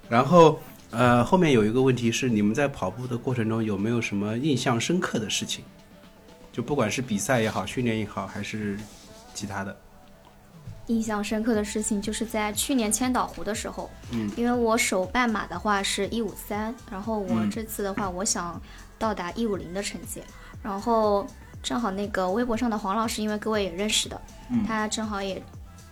[0.09, 0.59] 然后
[0.91, 5.63] 呃，后面有一个问题是，你们在跑步的过程中有没有什么印象深刻的事情？
[6.57, 8.79] 就不管是比赛也好，训练也好，还是
[9.35, 9.77] 其他的，
[10.87, 17.51] 印象深刻的事情就是在去年千岛湖的时候，嗯，因为我手半马的话是一五三，然后我嗯。
[17.51, 18.59] 这次的话，我想
[18.97, 20.23] 到达一五零的成绩，
[20.63, 21.27] 然后
[21.61, 24.65] 正好那个微博上的黄老师，因为各位也认识的，嗯。
[24.65, 25.39] 他正好也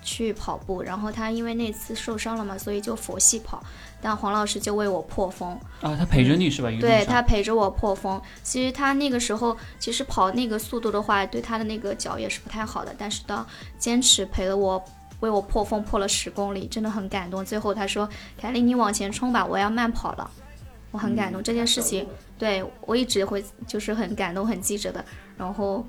[0.05, 3.61] 去跑步，然后他因为那次受伤了嘛，所以就佛系跑，
[3.99, 6.69] 但黄老师就为我破风，啊，他陪着你是吧？
[6.79, 8.21] 对他陪着我破风。
[8.43, 12.95] 其实他那个时候，其实跑那个速度的话，对他的那个脚也是不太好的。
[12.97, 13.45] 但是到
[13.77, 14.81] 坚持陪了我，
[15.21, 17.43] 为我破风破了十公里，真的很感动。
[17.43, 20.29] 最后他说：“凯丽，你往前冲吧，我要慢跑了。”
[20.91, 25.03] 我很感动、这件事情，对我一直会就是很感动、很记着的。
[25.35, 25.85] 然后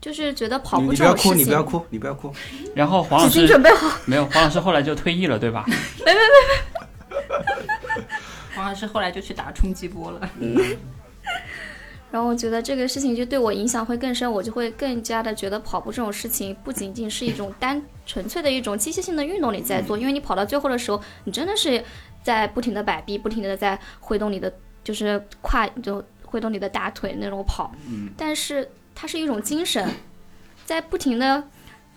[0.00, 2.32] 就是觉得跑步你不要哭，这种事情，你不要哭，你不要哭，
[2.74, 3.98] 然后黄老师准备好。
[4.06, 5.64] 没有，黄老师后来就退役了，对吧？
[6.04, 6.16] 没没没
[7.98, 8.04] 没
[8.54, 10.30] 黄老师后来就去打冲击波了。
[12.10, 21.84] 然后我觉得这个事情就对我影响会更深，我就会更加的觉得跑步这种事情不仅仅是一种单纯粹的一种机械性的运动你在做，因为你跑到最后的时候，你真的是
[22.22, 24.50] 在不停的摆臂，不停的在挥动你的
[24.82, 27.70] 就是胯，就挥动你的大腿那种跑。
[27.86, 28.66] 嗯，但是
[29.00, 29.94] 它是一种精神，
[30.66, 31.44] 在不停的。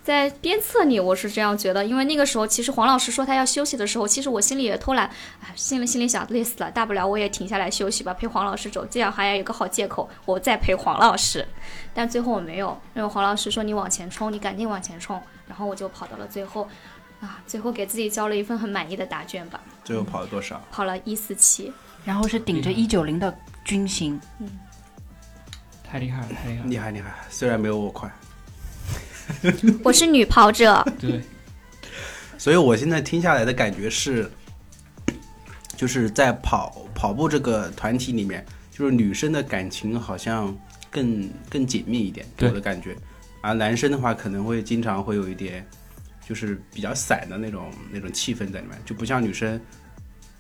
[0.04, 5.10] 在鞭策你，我是这样觉得，因为那个时候其实黄老师说他要休息的时候，其实我心里也偷懒，
[5.42, 11.48] 哎，心里心里想累死了，大不了我也停下来休息吧，陪黄老师走，这样还要有个好借口，我再陪黄老师。
[11.94, 16.68] 但最后我没有，因为黄老师说你往前冲，你赶紧往前冲，然后我就跑到了最后，
[17.20, 19.60] 啊，最后给自己交了一份很满意的答卷吧。
[19.84, 20.60] 最后跑了多少？
[20.72, 21.72] 跑了一四七，
[22.04, 24.20] 然后是顶着一九零的军形，
[25.92, 26.70] 太厉害了，太厉害了。
[26.70, 28.10] 厉害厉害，虽然没有我快。
[29.84, 31.22] 我是女跑者，对，
[32.38, 34.32] 所以我现在听下来的感觉是，
[35.76, 40.58] 就是在跑跑步这个团体里面，就是女生的感情好像
[40.90, 42.96] 更更紧密一点，给我的感觉，
[43.42, 45.66] 而男生的话可能会经常会有一点，
[46.26, 49.60] 就是比较散的那种那种气氛在里面，就不像女生，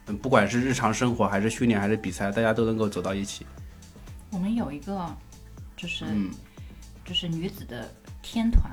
[0.07, 3.45] 嗯，不管是日常生活还是训练还是比赛，大家都能够走到一起。
[4.31, 5.13] 我们有一个
[5.81, 6.29] 就是、嗯，
[7.03, 7.89] 就是女子的
[8.21, 8.71] 天团，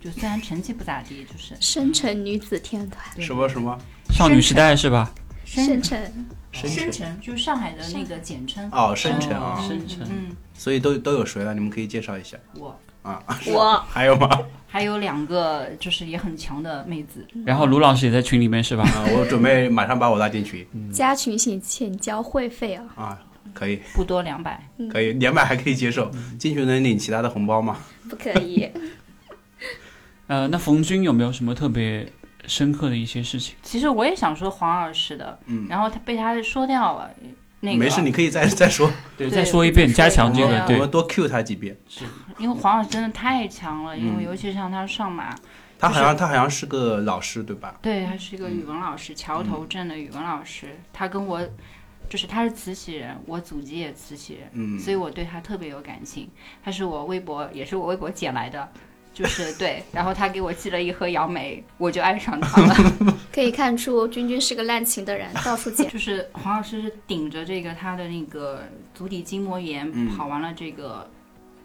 [0.00, 3.76] 就虽然成绩不咋地，就是深城女子天团，什么什么
[4.10, 5.12] 少女时代是吧？
[5.44, 6.00] 深城
[6.52, 11.52] 深深城就是上海的那个简称哦，深沉啊，深沉嗯，所以都都有谁了？
[11.52, 13.22] 你们可以介绍一下我啊？
[13.46, 14.40] 我 还有吗？
[14.66, 18.84] 还有两个就是也很强的妹子，然后卢老师也在群里面是吧？
[18.84, 23.18] 啊，我准备马上把我拉进群加群请请交会费啊，啊，
[23.54, 23.80] 可以。
[23.94, 24.68] 不多两百。
[24.92, 26.10] 可以，两百还可以接受。
[26.38, 27.78] 进去能领其他的红包吗？
[28.10, 28.68] 不可以。
[30.26, 32.10] 呃，那冯军有没有什么特别
[32.46, 33.54] 深刻的一些事情？
[33.62, 37.10] 其实我也想说黄老师的，嗯然后他被他说掉了。
[37.60, 41.74] 那个没事，你可以再 再说，对，再说一遍，加强这个对我们多 Q 他几遍。
[41.88, 42.04] 是
[42.38, 45.34] 因为黄老师真的太强了，因为嗯尤其是像他上马，
[45.78, 47.74] 他好像他好像是个老师对吧？
[47.80, 51.40] 对他是一个语文老师，桥头镇的语文老师，他跟我
[52.08, 56.28] 就是他是慈禧人，我祖籍也慈禧人，嗯，所以我对他特别有感情。
[56.62, 58.68] 他是我微博，也是我微博捡来的，
[59.12, 59.82] 就是 对。
[59.92, 62.74] 然后他给我寄了一盒杨梅，我就爱上他了。
[63.32, 65.90] 可以看出君君是个滥情的人，到处捡。
[65.90, 68.62] 就是黄老师是顶着这个他的那个
[68.94, 71.10] 足底筋膜炎、嗯跑完了这个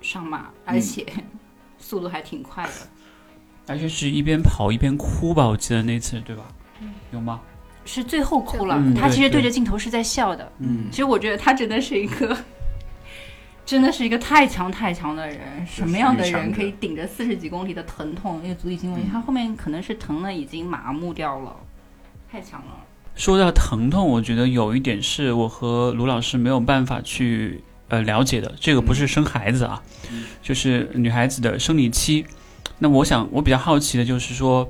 [0.02, 1.06] 上马，而且
[1.78, 2.72] 速度还挺快的。
[3.68, 6.44] 而且是一边跑一边哭吧，我记得那次对吧？
[7.12, 7.42] 有吗？
[7.92, 10.52] 是最后哭了，嗯他其实对对着镜头是在笑的。
[10.60, 12.38] 嗯其实我觉得他真的是一个，
[13.66, 15.40] 真的是一个太强太强的人。
[15.66, 21.56] 什么样的人可以顶着四十几公里的疼痛，因为足底筋膜炎，他后面可能是疼的已经麻木掉了，
[22.32, 22.86] 太强了。
[23.16, 32.26] 说到疼痛，我觉得有一点是我和卢老师没有办法去呃了解的，这个不是生孩子啊，嗯就是女孩子的生理期。
[32.78, 34.70] 那我想我比较好奇的就是说，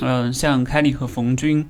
[0.00, 1.68] 嗯、像凯莉和冯军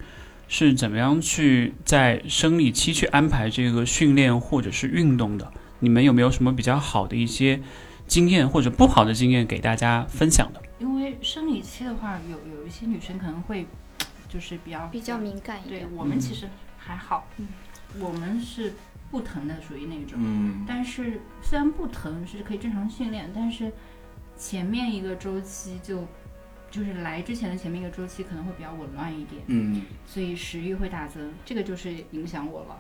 [0.49, 5.53] 是怎么样去在生理期去安排这个训练或者是运动的？
[5.81, 7.61] 你们有没有什么比较好的一些
[8.07, 10.61] 经验或者不好的经验给大家分享的？
[10.81, 13.67] 因为生理期的话，有有一些女生可能会
[14.29, 17.47] 就是比较比较敏感一对我们其实还好，嗯
[18.01, 18.75] 我们是
[19.11, 20.19] 不疼的，属于那种。
[20.19, 23.73] 嗯但是虽然不疼是可以正常训练，但是
[24.37, 26.07] 前面一个周期就
[26.71, 32.79] 就是来之前的前面一个周期可能会比较紊乱一点，嗯，所以食欲会大增，这个就是影响我了。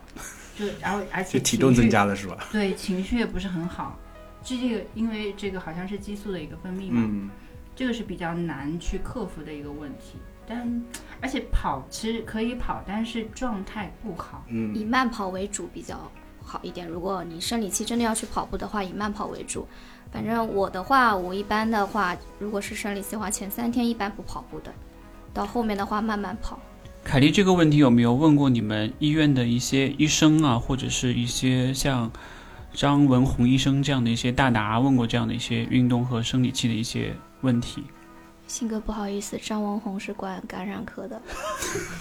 [0.56, 2.48] 就然后而且体重增，加了是吧？
[2.52, 3.98] 对情绪也不是很好。
[4.42, 7.30] 这这个因为这个好像是激素的一个分泌嘛，嗯
[7.74, 10.18] 这个是比较难去克服的一个问题。
[10.46, 10.82] 但
[11.20, 14.44] 而且跑其实可以跑，但是状态不好。
[14.48, 16.10] 嗯以慢跑为主比较
[16.42, 16.88] 好一点。
[16.88, 19.66] 如果你生理期真的要去跑步的话，以慢跑为主。
[20.10, 24.72] 反正我的话，我一般的话，如果是生理期的话，前三天一般不跑步的，
[25.34, 26.58] 到后面的话慢慢跑。
[27.04, 32.10] 凯丽，这个问题有没有问过你们医院的一些医生啊，或者是一些像
[32.72, 37.84] 张文宏医生这样的一些大拿问过这样的一些运动和生理期的一些问题？
[38.46, 41.20] 信哥不好意思，张文宏是管感染科的。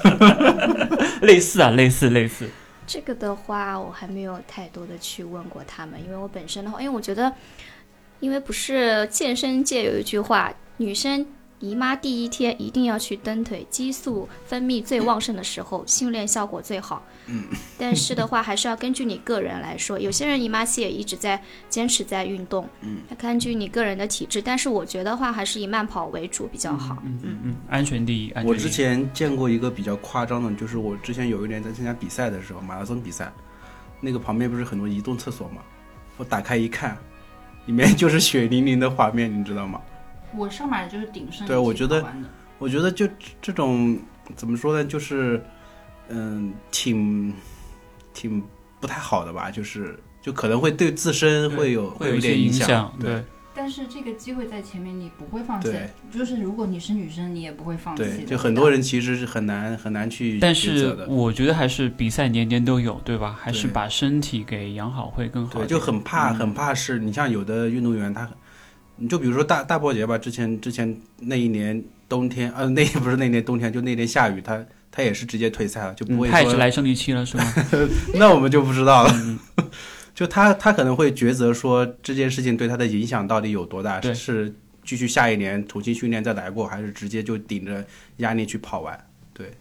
[1.22, 2.50] 类似啊，类似类似。
[2.86, 7.32] 这个的话，我还没有太多的去问过他们，因为我本身的话，因为我觉得，
[8.20, 11.26] 因为不是健身界有一句话，女生
[11.60, 17.04] 姨妈第一天一定要去蹬腿，激素分泌最旺盛的时候，训练效果最好。
[17.26, 17.46] 嗯。
[17.80, 24.40] 但是的话，还是要根据你个人来说，有些人姨妈期也一直在坚持在运动，嗯，要根据你个人的体质。
[24.40, 27.02] 但是我觉得话，还是以慢跑为主比较好。
[27.06, 28.30] 嗯嗯嗯，安全第一。
[28.32, 33.32] 安全我第一之前见过一个比较夸张的，就是我之前有一年在参加比赛的时候，马拉松比赛，
[34.00, 35.62] 那个旁边不是很多移动厕所嘛，
[36.18, 36.96] 我打开一看，
[37.68, 39.80] 里面就是血淋淋的画面，你知道吗？
[40.36, 42.04] 我上马就是顶盛，对我觉得
[42.58, 43.08] 我觉得就
[43.42, 43.98] 这种
[44.36, 45.42] 怎么说呢，就是
[46.10, 47.34] 嗯，挺
[48.14, 48.44] 挺
[48.80, 53.24] 不太好的吧，就是就可能会对自身会有会有一点些影响，对。
[53.58, 55.90] 但是这个机会在前面，你不会放弃对。
[56.12, 58.04] 就是如果你是女生，你也不会放弃。
[58.04, 63.36] 对，就很多人其实是很难很难去但是我觉得还是比赛年年都有，对吧？
[63.42, 68.30] 还是把身体给养好会更好对，就很怕嗯很怕是你像有的运动员他，
[68.98, 77.54] 你就比如说大大波节吧，之前之前那一年冬天，呃，那不是那年冬天，就那年下雨，他他也是直接退赛了，就不嗯会说他也是来生理期了，是吗？
[78.14, 79.12] 那我们就不知道了。
[79.16, 79.40] 嗯
[80.18, 84.52] 就他他可能会抉择说这件事情对他的影响到底有多大，是
[84.84, 89.00] 继续下一年重新训练再来过，还是直接就顶着压力去跑完？
[89.32, 89.52] 对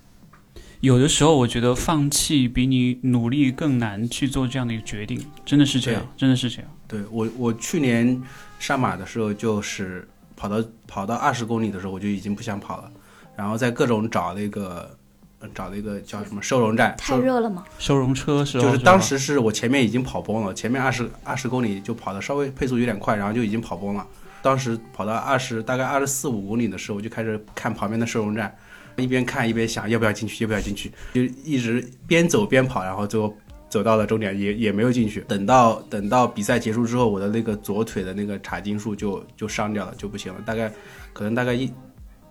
[0.81, 6.71] 有的时候我觉得放弃比你努力更难去做这样的一个决定，真的是这样，真的是这样。
[6.89, 8.23] 对我我去年
[8.59, 12.91] 上马的时候，就是跑到跑到二十公里的时候，我就已经不想跑了，
[13.37, 14.96] 然后在各种找那个
[15.41, 17.65] 呃找那个叫什么收容站，太热了吗？
[17.79, 24.07] 收容车时候就是当时是我前面已经跑崩了，前面二十二十公里就跑的稍微配速有点快，然后就已经跑崩了。
[24.43, 28.55] 当时跑到二十大概二十四五公里的时候，我就开始看旁边的收容站，
[28.97, 33.37] 一边看一边想要不要进去，要不要进去，就一直边走边跑，然后最后
[33.69, 35.21] 走到了终点，也也没有进去。
[35.27, 40.73] 等到等到比赛结束之后，我的那个左腿的那个髂胫束就就伤掉了，就不行了，大概
[41.13, 41.73] 可能大概一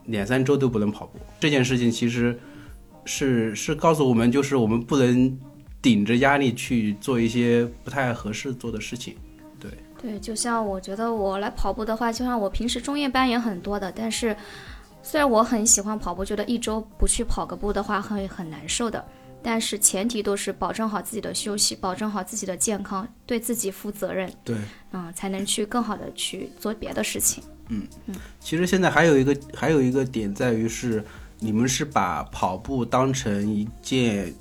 [0.06, 1.20] 两三周都不能跑步。
[1.40, 2.40] 这件事情其实
[3.06, 5.40] 是是告诉我们，就是我们不能
[5.82, 9.16] 顶着压力去做一些不太合适做的事情。
[9.60, 14.36] 对对，就像我觉得我来跑步的话，就像我平时中夜班也很多的，但是
[15.02, 19.04] 虽然我很喜欢跑步，觉得一周不去跑个步的话会很难受的，
[19.44, 24.56] 但是前提都是保证好自己的休息，保证好自己的健康，对自己负责任，对，
[24.92, 27.44] 嗯，才能去更好的去做别的事情。
[27.70, 31.04] 嗯嗯其实现在还有一个还有一个点在于是，
[31.46, 34.34] 你们是把跑步当成一件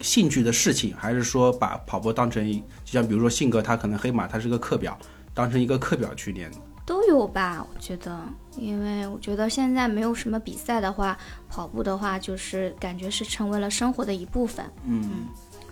[0.00, 4.98] 兴趣的事情，还是说把跑步当成，就像比如说性格他可能黑马他是个课表，
[5.34, 6.50] 当成一个课表去练。
[6.86, 8.18] 都有吧，我觉得，
[8.56, 14.64] 因为我觉得现在没有什么比赛的话，跑步的话就是感觉是成为了生活的一部分。
[14.84, 15.26] 嗯，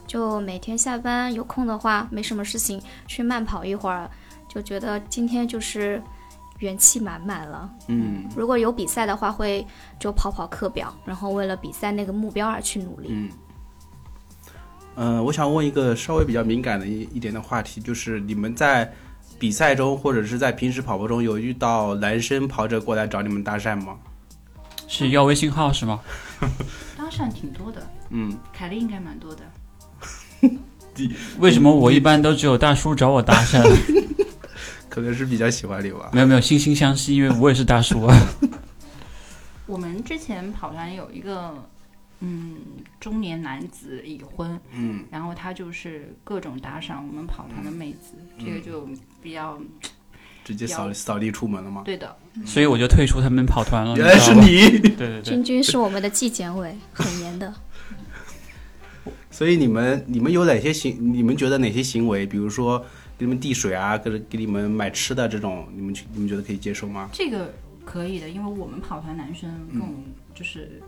[0.06, 4.10] 就每天下班有空的话，没什么事情，去慢跑一会儿，
[4.48, 6.02] 就觉得今天就是
[6.58, 7.70] 元气满满了。
[7.88, 9.66] 嗯如果有比赛的话，会
[9.98, 13.08] 就跑跑课表，然后为了比赛那个目标而去努力。
[13.10, 13.30] 嗯。
[14.96, 18.92] 嗯、我想问一个稍微比较敏感的一一点的话题，就是你们在
[19.38, 23.96] 比赛中或者是在平时跑步中有遇到男生跑者过来找你们搭讪吗？
[24.86, 26.00] 是要微信号是吗？
[26.96, 29.42] 搭讪挺多的，嗯，凯丽应该蛮多的。
[31.40, 33.60] 为什么我一般都只有大叔找我搭讪？
[34.94, 36.08] 可能是比较喜欢你吧。
[36.12, 38.16] 没有没有，惺惺相惜，因为我也是大叔啊。
[39.66, 41.52] 我们之前跑团有一个，
[42.20, 42.58] 嗯，
[43.00, 48.88] 中年男子已婚，嗯，然后他就是各种打赏我们跑团的妹子，这个就
[49.20, 49.58] 比较
[50.44, 51.82] 直接扫扫地出门了吗？
[51.84, 52.16] 对的。
[52.46, 53.96] 所以我就退出他们跑团了。
[53.96, 54.32] 原来是。
[54.32, 54.78] 你。
[54.78, 57.52] 对对对，君君是我们的纪检委，很严的。
[59.28, 60.96] 所以你们你们有哪些行？
[61.00, 67.08] 你们觉得哪些行为，比如说给你们递水啊，给给你们买吃的这种，你们去你们觉得可以接受吗？
[67.12, 67.52] 这个
[67.84, 69.96] 可以的，因为我们跑团男生跟我们
[70.34, 70.82] 就是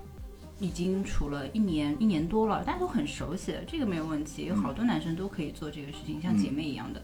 [0.59, 4.47] 已经处了一年一年多了，大家都很熟悉了，这个没有问题。
[4.47, 7.03] 有好多男生都可以做这个事情，像姐妹一样的。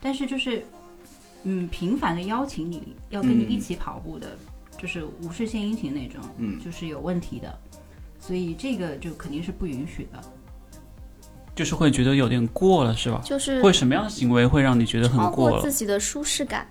[0.00, 0.64] 但是就是，
[1.42, 4.38] 嗯，频繁的邀请你要跟你一起跑步的，
[4.78, 7.58] 就是无事献殷勤那种，嗯就是有问题的。
[8.18, 10.22] 所以这个就肯定是不允许的。
[11.56, 13.20] 就是会觉得有点过了，是吧？
[13.24, 15.60] 就是会什么样的行为会让你觉得很超过？
[15.60, 16.68] 自己的舒适感，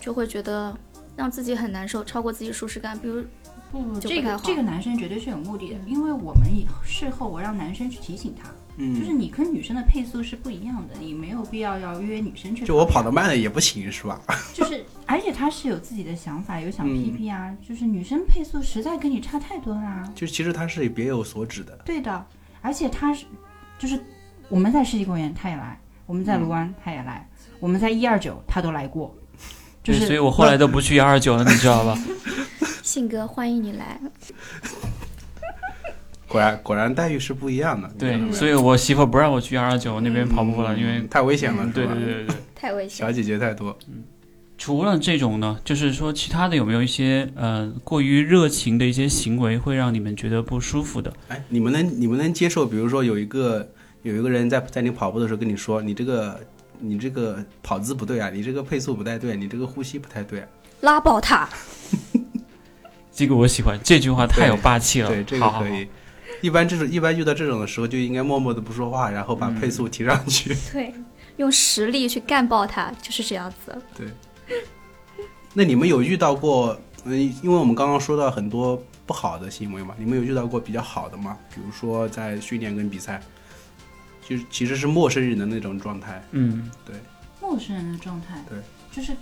[0.00, 0.76] 就会觉得
[1.16, 2.96] 让自己很难受，超过自己舒适感。
[2.98, 3.24] 比如
[3.72, 8.48] 不这个这个男生绝对是有目的的，因为我们以事后我让男生去提醒他，
[8.94, 12.64] 就是嗯，你跟女生的配速是不一样的，你没有必要要约女生去。
[12.64, 14.20] 就我跑得慢了也不行，是吧？
[14.54, 20.10] 就是，而且他是有自己的想法，有想嗯 PP 啊，就是女生配速实在跟你差太多啦。
[20.14, 21.78] 就其实他是别有所指的。
[21.84, 22.26] 对的，
[22.62, 23.26] 而且他是，
[23.78, 24.02] 就是
[24.48, 27.28] 我们在世纪公园他也来，我们在卢湾他也来，
[27.60, 29.14] 我们在一二九他都来过，
[29.82, 31.98] 就对，是所以我后来都不去幺二九了，你知道吧？
[32.82, 34.00] 信哥，欢迎你来。
[36.26, 37.90] 果然果然待遇是不一样的。
[37.98, 42.36] 对，所以我媳妇不让我去幺二九那边跑步了，因为太危险了，对吧对对对对。
[42.54, 43.12] 太危险小。
[43.12, 43.76] 姐姐太多。
[43.88, 44.04] 嗯
[44.60, 51.12] 除了这种呢，就是说其他的有没有一些呃过于热情的一些行为会让你们觉得不舒服的？
[51.28, 53.70] 哎，你们能你们能接受，比如说有一个
[54.02, 56.40] 有一个人在在你跑步的时候跟你说，你这个
[56.78, 60.48] 你这个跑姿不对啊，你这个配速不太对，你这个呼吸不太对啊。
[60.80, 61.48] 拉爆他！
[63.12, 65.08] 这个我喜欢，这句话太有霸气了。
[65.08, 65.88] 对，这个好好好可以。
[66.40, 70.54] 一般这种一般遇到这种的时候，就应该默默的不说话，然后把配速提上去。
[70.72, 70.94] 对，
[71.36, 73.76] 用实力去干爆他，就是这样子。
[73.96, 74.06] 对
[75.52, 76.78] 那你们有遇到过？
[77.04, 81.36] 嗯，因为我们刚刚说到很多不好的行为嘛，你们有遇到过比较好的吗？
[81.52, 83.20] 比如说在训练跟比赛，
[84.28, 86.22] 就是其实是陌生人的那种状态。
[86.32, 86.94] 嗯，对
[87.40, 88.58] 陌生人的状态，对，
[88.92, 89.16] 就是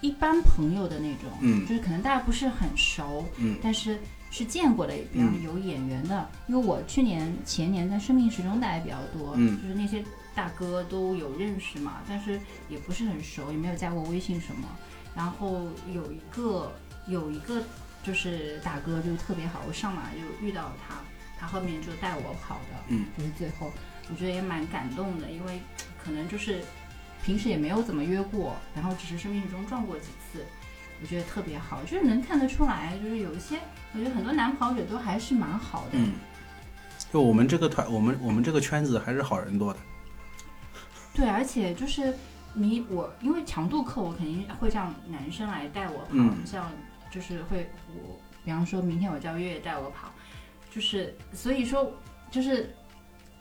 [0.00, 3.98] 一般朋友的那种，嗯就是可能大家不是很熟，嗯但是
[4.30, 6.28] 是见过的，比方嗯有眼缘的。
[6.46, 12.38] 因为我去年前年在生命时钟待比较多，嗯就是那些大哥都有认识嘛，但是
[12.68, 14.68] 也不是很熟，也没有加过微信什么。
[15.16, 16.72] 然后有一个
[17.06, 17.62] 有一个
[18.02, 20.96] 就是大哥就特别好，我上马就遇到他，
[21.38, 23.70] 他后面就带我跑的，嗯，就是最后
[24.10, 25.60] 我觉得也蛮感动的，因为
[26.02, 26.62] 可能就是
[27.24, 30.44] 平时也没有怎么约过，然后只是生命中撞过几次，
[31.00, 33.58] 我觉得特别好，就是能看得出来，就是有一些
[33.92, 36.12] 我觉得很多男跑者都还是蛮好的，嗯，
[37.12, 39.78] 就我们这个团，我们我们这个圈子还是好人多的。
[41.14, 42.12] 对，而且就是
[42.52, 46.70] 你我因为强度课，我肯定会让男生来带我跑，嗯像
[47.10, 50.12] 就是会我比方说明天我叫月月带我跑，
[50.70, 51.90] 就是所以说
[52.30, 52.74] 就是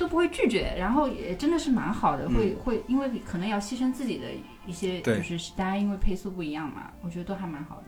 [0.03, 4.25] 都不会拒绝，然后也真的是蛮好的，会会因为可能要牺牲自己的
[4.67, 7.83] 一些，就是大家因为配速不一样嘛，我觉得都还蛮好的。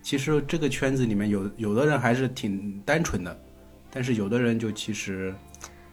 [0.00, 3.38] 其实这个圈子里面有有的人还是挺单纯的，
[3.90, 5.34] 但是有的人就其实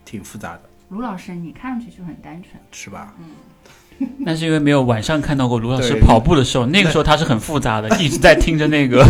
[0.05, 3.14] 挺复杂的，卢老师，你看上去就很单纯，是吧？
[3.20, 9.03] 嗯 那是因为没有晚上看到过卢老师跑步的时候，那个时候他是很复杂的， 一直在听着那个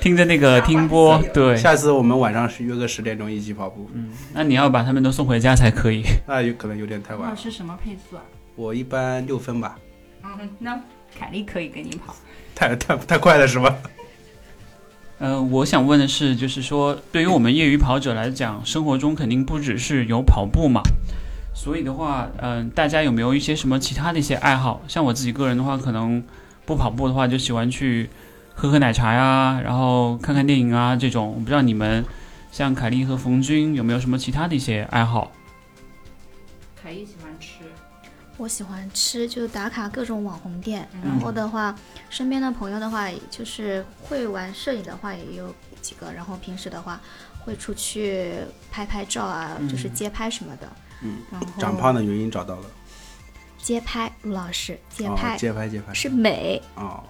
[0.00, 1.18] 听着那个听播。
[1.32, 6.02] 对，下次我们晚上是约个十点钟一起跑步，嗯，那你要把他们都送回家才可以。
[6.28, 7.26] 那有可能有点太晚了。
[7.28, 8.22] 卢老师什么配速啊？
[8.56, 9.78] 我一般六分吧，
[10.22, 10.78] 嗯，那
[11.18, 12.14] 凯莉可以跟你跑。
[12.54, 13.76] 太太太快了是吧？
[15.18, 20.82] 嗯、我想问的是，就是说，对于我们业余跑者来讲，生活中肯定不只是有跑步嘛，
[21.54, 24.82] 所以的话，嗯、大家有没有一些什么其他的一些爱好？
[24.86, 26.22] 像我自己个人的话，可能
[26.66, 28.10] 不跑步的话，就喜欢去
[28.54, 31.28] 喝喝奶茶呀，然后看看电影啊这种。
[31.34, 32.04] 我不知道你们
[32.50, 35.30] 像凯莉和冯军有没有什么其他的一些爱好？
[36.80, 37.64] 凯莉喜欢吃，
[38.36, 40.88] 我喜欢吃，就打卡各种网红店。
[40.92, 41.74] 嗯然后的话，
[42.08, 46.12] 身边的朋友的话，就是会玩摄影的话也有几个。
[46.12, 47.00] 然后平时的话，
[47.40, 48.34] 会出去
[48.70, 50.72] 拍拍照啊，嗯就是街拍什么的。
[51.02, 52.66] 嗯，然后长胖的原因找到了，
[53.58, 56.62] 街拍，卢老师，街哦拍、街拍街拍是美。
[56.76, 57.02] 哦，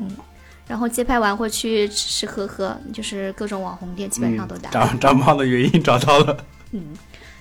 [0.67, 4.71] 然后街拍完会去吃吃喝喝，就是各种网红店基本上都打。
[4.71, 6.45] 嗯长长胖的原因找到了。
[6.73, 6.95] 嗯，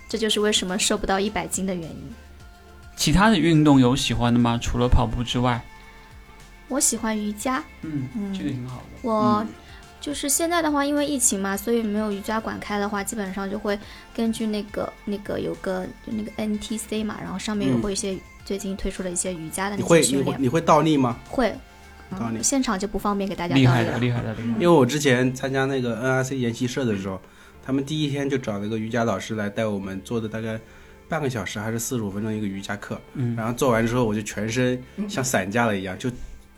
[0.10, 2.14] 这就是为什么瘦不到一百斤的原因。
[2.96, 4.60] 其他的运动有喜欢的吗？
[4.62, 5.60] 除了跑步之外？
[6.68, 8.84] 我喜欢瑜伽，嗯嗯这个挺好的。
[9.10, 9.46] 我
[10.00, 13.78] 就是现在的话，因为疫情嘛，所以没有瑜伽馆开的话，基本上就会
[14.14, 21.18] 根据那个那个有个就那个 NTC 嘛，然后上面会一些、最近推出了一些瑜伽的那你会些训练，你会你会倒立吗？
[21.30, 21.56] 会。
[22.42, 23.98] 现场就不方便给大家厉害了。
[23.98, 24.54] 厉害的，厉害的。
[24.54, 27.20] 因为我之前参加那个 NRC 研习社的时候，
[27.66, 30.60] 他们第一天就找了一个瑜伽老师来带我们做的大概
[31.08, 36.10] 半个小时还是四十五分钟一个瑜伽课，嗯然后做完之后我就全身像散架了一样，就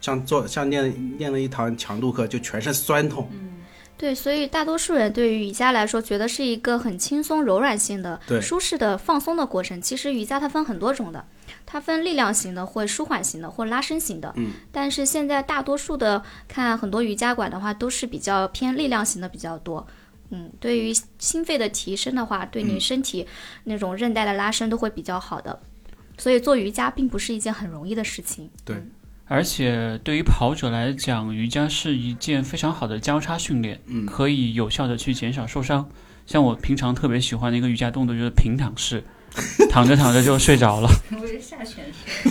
[0.02, 3.30] 像做像练练了一堂强度课，就全身酸痛。
[3.98, 9.82] 对，所以大多数人对于瑜伽来说，觉得是一个很轻松、柔软性的、舒适的放松的过程。
[9.82, 11.26] 其实瑜伽它分很多种的，
[11.66, 14.34] 它分力量型的，或舒缓型的，或拉伸型的。
[14.36, 14.52] 嗯。
[14.72, 19.88] 但是现在大多数的看很多瑜伽馆的话，都是比较偏力量型的比较多。
[20.32, 23.26] 嗯，对于心肺的提升的话，对你身体
[23.64, 25.58] 那种韧带的拉伸都会比较好的。
[26.18, 28.50] 所以做瑜伽并不是一件很容易的事情。
[28.64, 28.76] 对，
[29.28, 35.90] 而且对于跑者来讲，瑜伽是一件非常好的交叉训练，嗯可以有效的去减少受伤。
[36.28, 39.04] 像我平常特别喜欢的一个瑜伽动作就是平躺式，
[39.70, 40.90] 躺着躺着就睡着了。
[41.20, 42.30] 我是下犬式。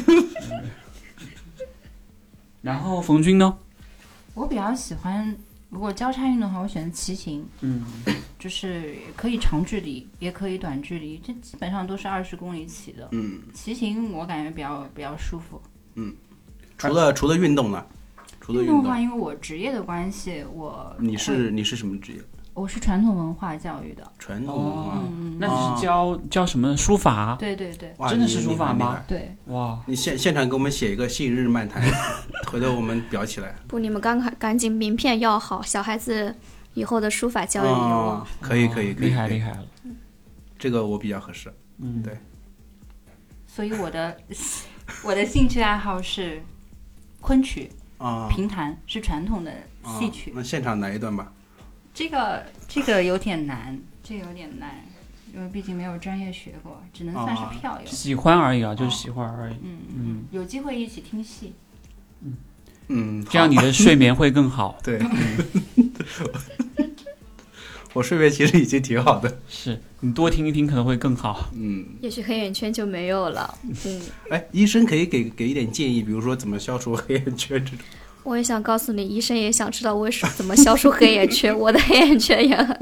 [2.63, 3.59] 然后冯军呢？
[4.35, 5.37] 我比较喜欢，
[5.71, 7.85] 如果交叉运动的话，我选择骑行，嗯，
[8.39, 13.09] 就是可以长距离，也可以短距离，这基本上都是二十公里起的。
[13.13, 15.61] 嗯，骑行我感觉比较比较舒服。
[16.79, 17.85] 除了除了运动呢？
[18.41, 22.21] 除了运动的话，，因为我职业的关系，我你是你是什么职业？
[22.53, 24.13] 我是传统文化教育的。
[24.19, 24.99] 传统文化。
[25.03, 26.77] 嗯，那你是教教什么？
[26.77, 27.37] 书法？
[27.41, 29.03] 对对对真的是书法吗？
[29.09, 31.83] 对，哇，你现现场给我们写一个信日漫谈，
[32.47, 33.57] 回头我们裱起来。
[33.67, 36.33] 不，你们刚赶赶紧名片要好，小孩子
[36.75, 39.65] 以后的书法教育有哦望。，可以可以，厉害可以厉害了。
[40.59, 41.53] 这个我比较合适。
[41.79, 42.17] 嗯，对
[43.47, 44.17] 所以我的
[45.03, 46.41] 我的兴趣爱好是
[47.25, 49.51] 昆曲、啊，评弹，是传统的
[49.83, 50.31] 啊戏曲。
[50.37, 51.33] 那现场来一段吧。
[51.95, 54.85] 这个这个有点难，这个有点难，
[55.33, 57.87] 因为毕竟没有专业学过，只能算是哦票友。
[57.87, 59.55] 喜欢而已啊，就是喜欢而已。
[59.63, 61.55] 嗯嗯，有机会一起听戏。
[62.89, 64.77] 嗯，这样你的睡眠会更好。
[64.85, 65.01] 对，
[67.95, 69.39] 我睡眠其实已经挺好的。
[69.49, 71.49] 是你多听一听可能会更好。
[71.55, 73.55] 嗯，也许黑眼圈就没有了。
[73.87, 77.79] 嗯，哎，医生可以给给一点建议，比如说怎么消除黑眼圈这种。
[78.25, 81.57] 我也想告诉你，医生也想知道我是怎么消除黑眼圈。
[81.57, 82.77] 我的黑眼圈也很，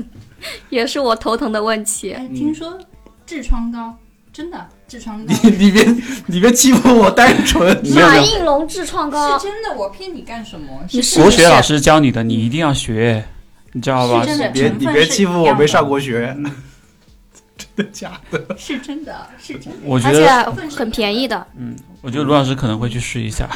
[0.70, 2.12] 也是我头疼的问题。
[2.12, 2.78] 哎，听说
[3.26, 3.92] 痔疮膏，
[4.32, 5.84] 真的痔疮膏你你别
[6.26, 7.76] 你别欺负我单纯。
[7.92, 10.68] 马应龙痔疮膏是，真的，我骗你干什么？
[10.92, 13.24] 你是国学老师教你的，你一定要学，
[13.72, 14.28] 你知道吧是？
[14.28, 16.36] 真的别你别欺负我，没上过学。
[17.56, 18.56] 真的假的？
[18.58, 19.78] 是真的，是真的。
[19.84, 23.48] 而我觉得，且很便宜的，嗯，我觉得卢老师可能会去试一下。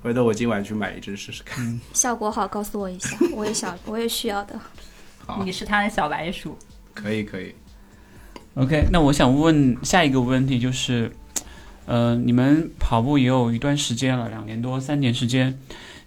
[0.00, 1.80] 回头我今晚去买一支试试看。
[1.92, 4.58] 效果好，告诉我一下， 我也想，我也需要的。
[5.26, 6.56] 好你是他的小白鼠，
[6.94, 7.54] 可以可以。
[8.54, 11.10] OK，那我想问下一个问题就是，
[11.86, 15.58] 呃，你们跑步也有一段时间了，两年多、三年时间，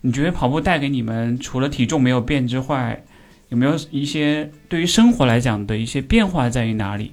[0.01, 3.03] 你觉得跑步带给你们除了体重没有变之外，
[3.51, 7.11] 有没有一些对于生活来讲的一些变化在于哪里？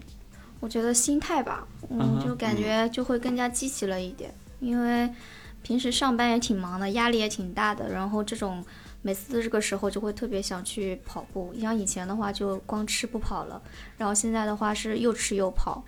[0.61, 5.11] 我觉得心态吧，嗯就感觉就会更加积极了一点，因为
[5.63, 8.65] 平时上班也挺忙的，压力也挺大的，然后这种
[9.03, 11.53] 每次这个时候就会特别想去跑步。
[11.61, 13.61] 像以前的话就光吃不跑了，
[13.97, 15.85] 然后现在的话是又吃又跑，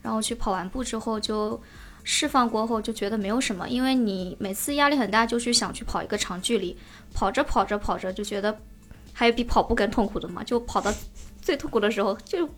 [0.00, 1.60] 然后去跑完步之后就
[2.04, 6.74] 释放过后就觉得没有什么，因为你每次压力很大，就去想去跑一个长距离，
[7.12, 8.58] 跑着跑着跑着就觉得
[9.12, 10.92] 还有比跑步更痛苦的嘛，就跑到
[11.40, 12.48] 最痛苦的时候就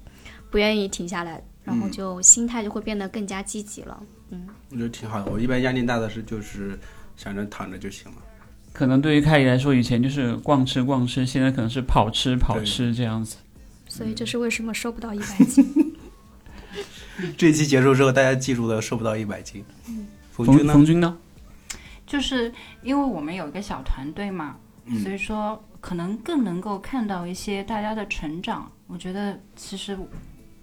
[0.50, 4.02] 不愿意停下来，然后嗯就心态就会变得更加积极了。
[4.30, 5.30] 嗯，我觉得挺好的。
[5.30, 6.78] 我一般压力大的是就是
[7.16, 8.18] 想着躺着就行了。
[8.72, 13.36] 可能对于凯里来说，以前就是逛吃逛吃，现在可能是跑吃跑吃这样子。
[13.86, 15.94] 所以这是为什么瘦不到一百斤。
[17.36, 19.62] 这一期结束之后，大家记住了，瘦不到一百斤。
[19.86, 20.72] 嗯冯军呢？
[20.72, 21.18] 冯军呢？
[22.06, 22.50] 就是
[22.82, 28.70] 因为我们有一个小团队嘛，嗯所以说可能更能够看到一些大家的成长。
[28.86, 29.98] 我觉得其实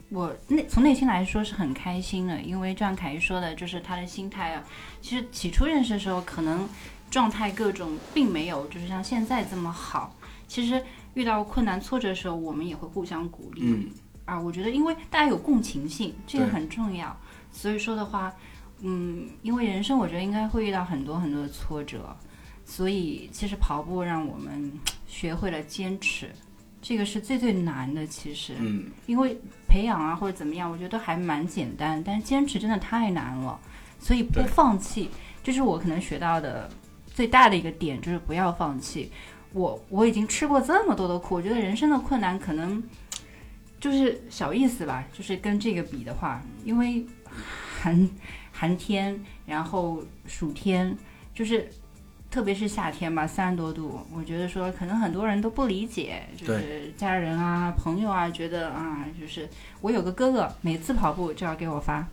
[0.09, 4.63] 我内从内心来说是很开心的，因为就像凯一说的，就是他的心态啊，
[5.01, 6.67] 其实起初认识的时候可能
[7.11, 10.15] 状态各种并没有就是像现在这么好。
[10.47, 13.61] 其实遇到困难挫折的时候，我们也会互相鼓励。
[13.63, 13.89] 嗯，
[14.25, 17.15] 啊，我觉得因为大家有共情性，这个很重要。
[17.51, 18.33] 所以说的话，
[18.79, 22.15] 嗯，因为人生我觉得应该会遇到很多很多的挫折，
[22.63, 24.71] 所以其实跑步让我们
[25.09, 26.29] 学会了坚持，
[26.81, 28.05] 这个是最最难的。
[28.05, 29.35] 其实，嗯，因为
[29.67, 33.59] 培养啊或者怎么样，我觉得还蛮简单，但是坚持真的太难了，
[33.99, 35.09] 所以不放弃，
[35.43, 36.69] 这是我可能学到的
[37.07, 39.11] 最大的一个点，就是不要放弃。
[39.51, 42.81] 我我已经吃过这么多的苦，我觉得人生的困难可能
[43.79, 47.03] 就是小意思吧，就是跟这个比的话，因为
[47.81, 48.09] 寒
[48.51, 50.95] 寒天，然后暑天，
[51.33, 51.67] 就是
[52.31, 59.49] 特别是夏天吧，三十多度，我觉得说可能很多人都不理解，就是家人啊、朋友啊，觉得啊，就是
[59.81, 62.07] 我有个哥哥，每次跑步就要给我发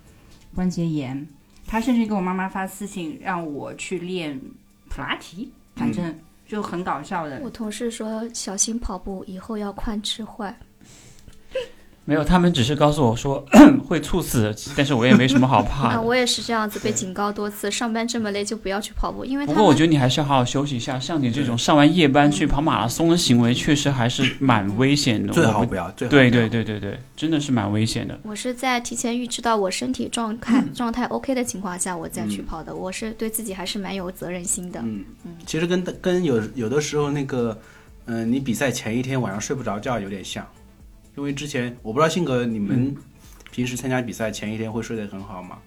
[0.54, 1.26] 关节炎，
[1.66, 4.40] 他甚至给我妈妈发私信让我去练
[4.88, 7.40] 普拉提，反正就很搞笑的。
[7.42, 10.56] 我同事说小心跑步，以后要髋吃坏。
[12.08, 13.44] 没有，他们只是告诉我说
[13.84, 21.00] 会猝死，但是我也没什么好怕啊， 我也是这样子被警告多次，上班这么累就不要去跑步，因为不过我觉得你还是要好好休息一下。
[21.00, 25.32] 像你这种上完夜班去跑马拉松的行为，确实还是蛮危险的。
[25.32, 28.16] 最好不要，最好对不要对对对对，真的是蛮危险的。
[28.22, 32.72] 我是在提前预知到我身体状态、状态 OK 的情况下，我再去嗯跑的。
[32.72, 34.80] 我是对自己还是蛮有责任心的。
[34.82, 35.04] 嗯，
[35.44, 37.58] 其实跟跟有有的时候那个，
[38.04, 40.46] 嗯、你比赛前一天晚上睡不着觉有点像，
[41.16, 42.94] 因为之前我不知道性格你们
[43.50, 45.58] 平时参加比赛前一天会睡得很好吗？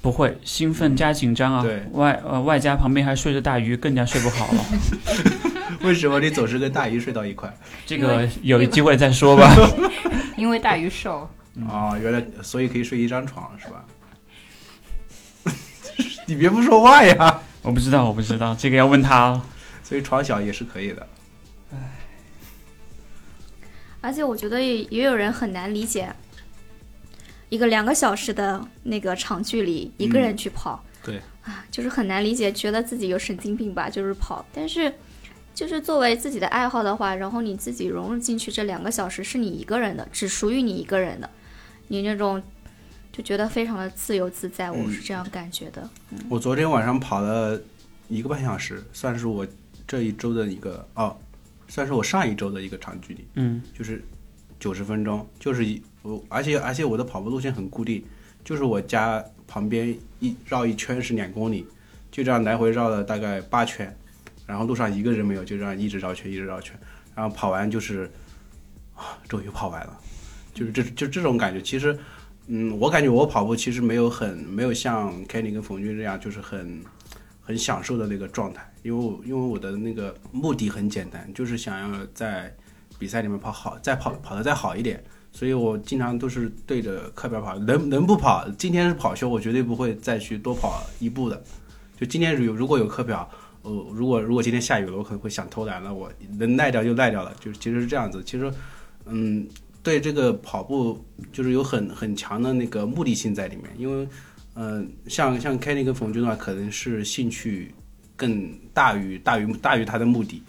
[0.00, 4.64] 不会兴奋加紧张啊，对外呃外加旁边还睡着大鱼，更加睡不好了。
[5.82, 7.52] 为什么你总是跟大鱼睡到一块？
[7.86, 9.52] 这个有机会再说吧。
[10.36, 11.28] 因为 大鱼瘦，
[11.68, 13.84] 哦，原来所以可以睡一张床是吧？
[16.26, 19.42] 你别不说话呀，我不知道，我不知道，这个要问他哦。
[19.82, 21.06] 所以床小也是可以的。
[24.00, 26.14] 而且我觉得也也有人很难理解，
[27.48, 34.44] 一个两个小时的那个长距离，一个人去跑，对啊，就是很难理解，觉得自己有神经病吧，就是跑。
[34.52, 34.92] 但是，
[35.54, 41.28] 就是作为自己的爱好的话，然后你自己融入进去，这两个小时是你一个人的，只属于你一个人的。
[41.88, 42.42] 你那种
[43.10, 45.88] 就觉得非常的自由自在，我是这样感觉的。
[46.28, 47.60] 我昨天晚上跑了
[48.08, 49.46] 一个半小时，算是我
[49.86, 51.16] 这一周的一个哦，
[51.68, 54.02] 算是我上一周的一个长距离，嗯，就是
[54.58, 58.04] 九十分钟，就是一我，而且而且我的跑步路线很固定，
[58.42, 61.66] 就是我家旁边一绕一圈是两公里，
[62.10, 63.96] 就这样来回绕了大概八圈，
[64.46, 66.78] 然后路上一个人没有，就这样一直绕圈一直绕圈，
[67.14, 68.10] 然后跑完就是
[68.94, 70.00] 啊，终于跑完了，
[70.52, 71.98] 就是这就这种感觉，其实。
[72.50, 76.80] 嗯，我感觉我跑步其实没有很没有像 Kenny 跟冯军这样，就是很
[77.48, 82.54] 很享受的那个状态，因为我因为我的那个目的很简单，就是想要在
[82.98, 91.42] 比赛里面跑好，再跑跑得再好一点，所以我经常都是对着课表跑，能能不跑，今天是跑休，我绝对不会再去多跑一步的。
[91.98, 93.26] 就今天有如果有课表，
[93.62, 98.22] 呃，如果如果今天下雨了，我可能会想偷懒了，我能耐掉就耐掉了，就其实是这样子。
[98.22, 98.52] 其实，
[99.06, 99.48] 嗯。
[99.80, 104.06] 对这个跑步就是有很很强的那个目的性在里面，因为，
[104.60, 107.72] 嗯，像像 Kenny 跟冯军的话，可能是兴趣
[108.16, 110.42] 更大于大于大于他的目的，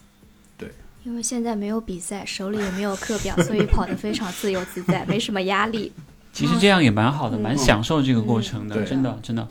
[0.57, 0.68] 对。
[1.03, 5.91] 因为现在没有比赛，手里也没有课表，所以跑得非常自由自在，没什么压力。
[6.34, 9.47] 其实这样也蛮好的，蛮享受这个过程的，真的真的。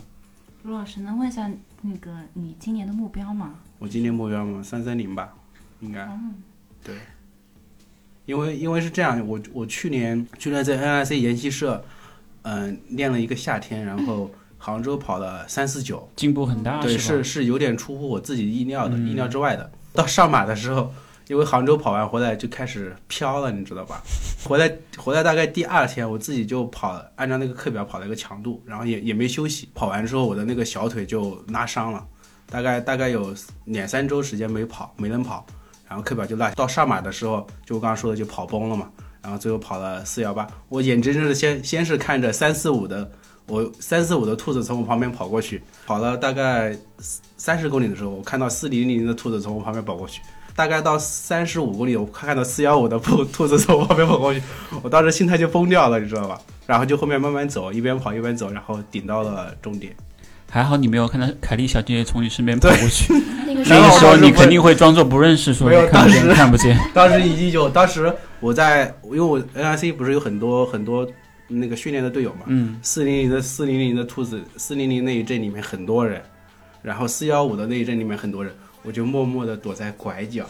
[0.63, 1.49] 卢老师，能问一下
[1.81, 3.55] 那个你今年的目标吗？
[3.77, 4.61] 我今年目标吗？
[4.61, 5.33] 三三零吧，
[5.79, 6.05] 应该。
[6.83, 6.95] 对。
[8.25, 11.83] 因为因为是这样，我我去年去年在 NIC 研习社，
[12.41, 14.29] 嗯，练了一个夏天，然后
[14.59, 19.71] 杭州跑了三四九，进步很大，对，是是有点出乎我自己意料的，意料之外的。
[19.93, 20.93] 到上马的时候，
[21.27, 24.03] 因为杭州跑完回来就开始飘了，你知道吧？
[24.45, 29.69] 回来回来大概第二天，我自己就跑，按照那个课表跑了一个强度，然后也也没休息。
[29.73, 32.05] 跑完之后，我的那个小腿就拉伤了，
[32.49, 33.33] 大概大概有
[33.65, 35.45] 两三周时间没跑，没能跑。
[35.87, 38.89] 然后课表就落，到上马的时候，就我刚刚说的就跑崩了嘛。
[39.21, 43.11] 然后最后跑了四幺八，我眼睁睁的先先是看着三四五的，
[43.49, 46.75] 我三四五的兔子从我旁边跑过去，跑了大概
[47.35, 50.21] 三十公里的时候，我看到四零零的兔子从我旁边跑过去，
[50.55, 54.41] 大概到三十五公里，我看到四幺五的兔兔子从我旁边跑过去，
[54.83, 56.39] 我当时心态就崩掉了，你知道吧？
[56.67, 59.95] 然后就后面慢慢走，一边跑一边走，然后顶到了终点。
[60.51, 63.13] 还好你没有看到凯莉小姐姐从你身边 跑过去，
[63.45, 66.77] 那个时候你肯定会装作不认识，说看不见看不见。
[66.93, 71.07] 当时已经有，当时我在，因为我 N I C 不是有很多很多
[71.49, 76.21] 那个训练的队友嘛，嗯，四零零的四零零的兔子，四零零那一阵里面很多人，
[76.81, 80.45] 然后四幺五的那一阵里面很多人，我就默默的躲在拐角，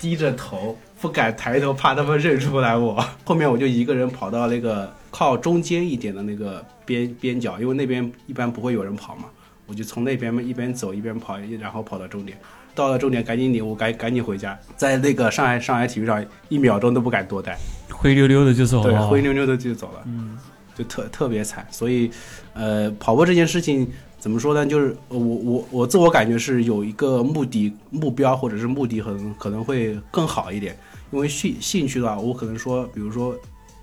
[0.00, 3.04] 低着头不敢抬头，怕他们认出来我。
[3.24, 9.24] 后面我就一个人跑到那个靠中间一点的那个边边角，因为那边一般不会有人跑嘛。
[9.66, 12.38] 我就从那边一边走一边跑，然后跑到终点。
[12.74, 14.58] 到了终点，赶紧领我赶赶紧回家。
[14.76, 17.56] 在那个上海上海体育场，一秒钟都不敢多待，
[18.04, 18.90] 灰溜溜的就走了。
[18.90, 20.02] 对，灰溜溜的就走了。
[20.04, 20.36] 嗯，
[20.76, 21.66] 就特特别惨。
[21.70, 22.10] 所以，
[22.52, 24.66] 呃，跑步这件事情怎么说呢？
[24.66, 30.76] 就是我我我自我感觉是有一个目的目标或者是目的，很可能会更好一点。
[31.10, 33.34] 因为兴兴趣的话，我可能说，比如说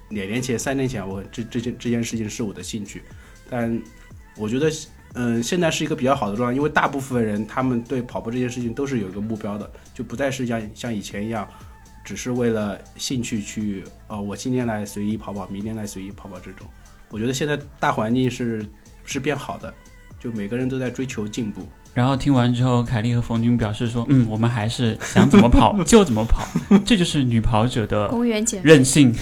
[0.09, 3.01] 两年前、三年前，我这这件这件事情是我的兴趣，
[3.49, 3.81] 但
[4.37, 4.71] 我觉得。
[5.13, 11.45] 嗯，现在是一个比较好的状态，因为大部分人他们对跑步这件事情都是有一个目标的，就不再是像像以前一样，
[12.03, 16.67] 只是为了兴趣去，呃，我今天来随意跑跑，明天来随意跑跑这种。
[17.09, 18.65] 我觉得现在大环境是
[19.03, 19.73] 是变好的，
[20.19, 21.61] 就每个人都在追求进步。
[21.93, 26.47] 然后听完之后，凯丽和冯军表示说：“嗯，我们还是想怎么跑 就怎么跑，
[26.85, 29.13] 这就是女跑者的公园任性。”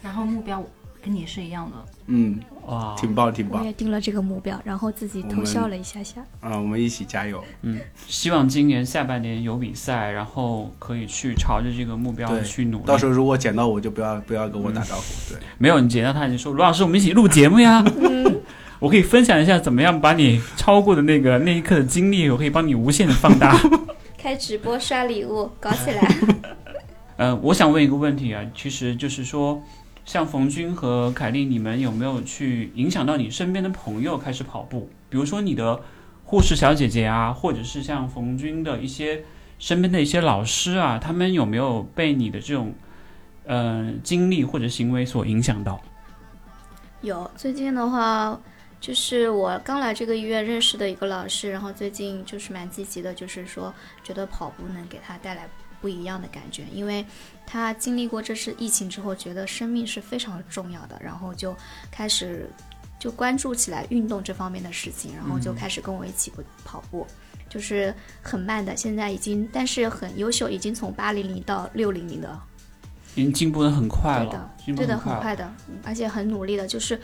[0.00, 0.64] 然后目标
[1.02, 1.76] 跟你是一样的。
[2.06, 2.38] 嗯。
[2.66, 3.60] 哇，挺棒，挺棒！
[3.60, 6.20] 我也定了这个目标，然后自己偷笑了一下下。
[6.40, 7.42] 啊，我们一起加油！
[7.62, 12.84] 嗯，希望今年下半年有比赛，然后可以去朝着这个目标去努力。
[12.86, 15.34] 到时候如果捡到我就不要不要跟我打招呼。
[15.34, 17.84] 对，没有你捡到他，你说罗老师，我们一起录节目呀。
[18.80, 23.58] 我可以分享一下怎么样把你超过的那个 那一刻的经历，我可以帮你无限的放大。
[24.16, 26.16] 开直播刷礼物，搞起来！
[27.16, 29.62] 呃，我想问一个问题啊，其实就是说。
[30.04, 34.90] 像冯军和凯丽，你们有没有去影响到你身边的朋友开始跑步？
[35.08, 35.80] 比如说你的
[36.24, 39.24] 护士小姐姐啊，或者是像冯军的一些
[39.58, 42.74] 身边的一些老师啊，他们有没有被你的这种
[43.46, 45.80] 呃经历或者行为所影响到？
[47.00, 48.38] 有，最近的话，
[48.80, 55.48] 就是我刚来这个医院认识的一个老师，然后最近就是蛮积极的，就是说觉得跑步能给他带来。
[55.80, 57.04] 不一样的感觉，因为
[57.46, 61.54] 他经历过这次疫情之后，觉得生命是非常重要的，然后就
[61.90, 62.48] 开始
[62.98, 66.32] 就关注起来运动这方面的事情，然后就开始跟我一起
[66.64, 67.06] 跑步，
[67.48, 72.40] 就是很慢的，现在已经但是很优秀，已经从八零零到六零零的，
[73.14, 75.52] 已经进步的很快了，对的，对的，很快的，
[75.84, 77.00] 而且很努力的，就是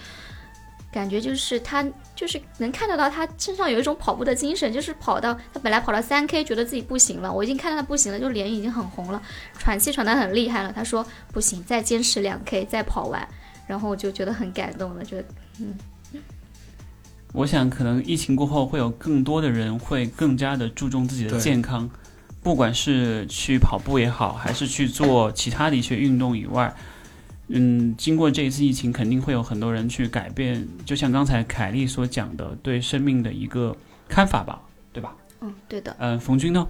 [0.93, 1.85] 感觉就是他
[2.17, 9.23] 就是能看得到他身上有一种跑步的精神，就是跑到他本来跑到三 K，觉得自己不行了，我已经看到他不行了，就脸已经很红了，
[9.59, 10.73] 喘气喘得很厉害了。
[10.73, 13.29] 他说不行，再坚持两 K 再跑完，
[13.67, 15.25] 然后我就觉得很感动了，觉得
[15.59, 15.75] 嗯。
[17.33, 21.89] 我想，可能疫情过后，会有更多的人会更加的注重自己的健康，
[22.43, 26.75] 不管是去跑步也好，还是去做其他的一些运动以外，
[27.53, 33.77] 嗯，经过这一次疫情，肯定会有很多人去改变，就像刚才凯丽所讲的，对生命的一个
[34.09, 35.17] 看法吧，对吧？
[35.41, 35.95] 嗯，对的。
[35.99, 36.67] 嗯，冯军呢？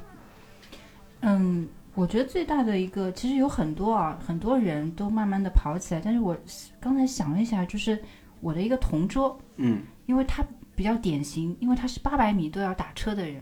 [1.21, 6.37] 嗯，我觉得最大的一个，其实有很多啊，很多人都慢慢的跑起来，但是我
[6.81, 8.03] 刚才想了一下，就是
[8.41, 9.83] 我的一个同桌，嗯。
[10.07, 13.41] 因为他比较典型，因为他是八百米都要打车的人，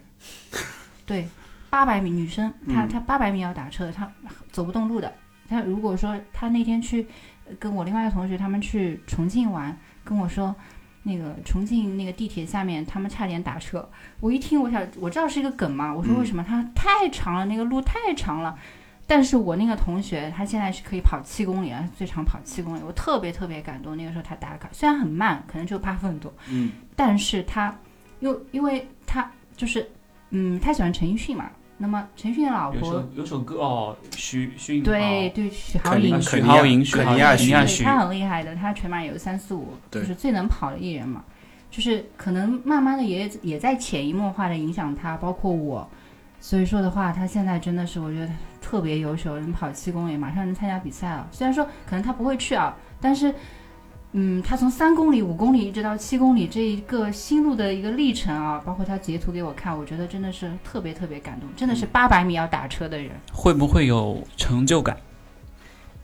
[1.07, 1.27] 对，
[1.71, 4.13] 八百米女生，她她八百米要打车，她
[4.53, 5.11] 走不动路的。
[5.49, 7.07] 她如果说他那天去
[7.59, 10.55] 跟我另外一个同学他们去重庆玩，跟我说
[11.03, 13.89] 那个重庆那个地铁下面他们差点打车，
[14.21, 16.45] 我一听我想我知道是一个梗嘛，我说为什么？
[16.45, 18.59] 他太长了，那个路太长了。
[19.11, 23.97] 但是我那个同学，他现在是可以跑七公里了，最长跑七公里，我特别特别感动。
[23.97, 27.75] 那个时候他打卡，虽然很慢，可能就八分多，嗯，但是他，
[28.21, 29.91] 又因为他就是，
[30.29, 31.51] 嗯，他喜欢陈奕迅嘛。
[31.79, 41.25] 那么陈奕迅的老婆有首歌哦，徐徐对对许豪莹，许豪莹，许尼亚许，他很厉害的，他全马有三四五，就是最能跑的艺人嘛。
[41.71, 45.89] 就是可能慢慢的也也在潜移默化的影响他，包括我。
[46.41, 51.29] 所以说的话，他现在真的是我觉得特别优秀，能跑七公里，马上能参加比赛了。
[51.31, 53.35] 虽然说可能他不会去啊，但是，
[54.13, 64.97] 嗯，他从三公里、五公里一直到七公里这一个心路的一个历程啊，包括他截图给我看，我觉得真的是特别特别感动，真的是八百米要打车的人，会不会有成就感？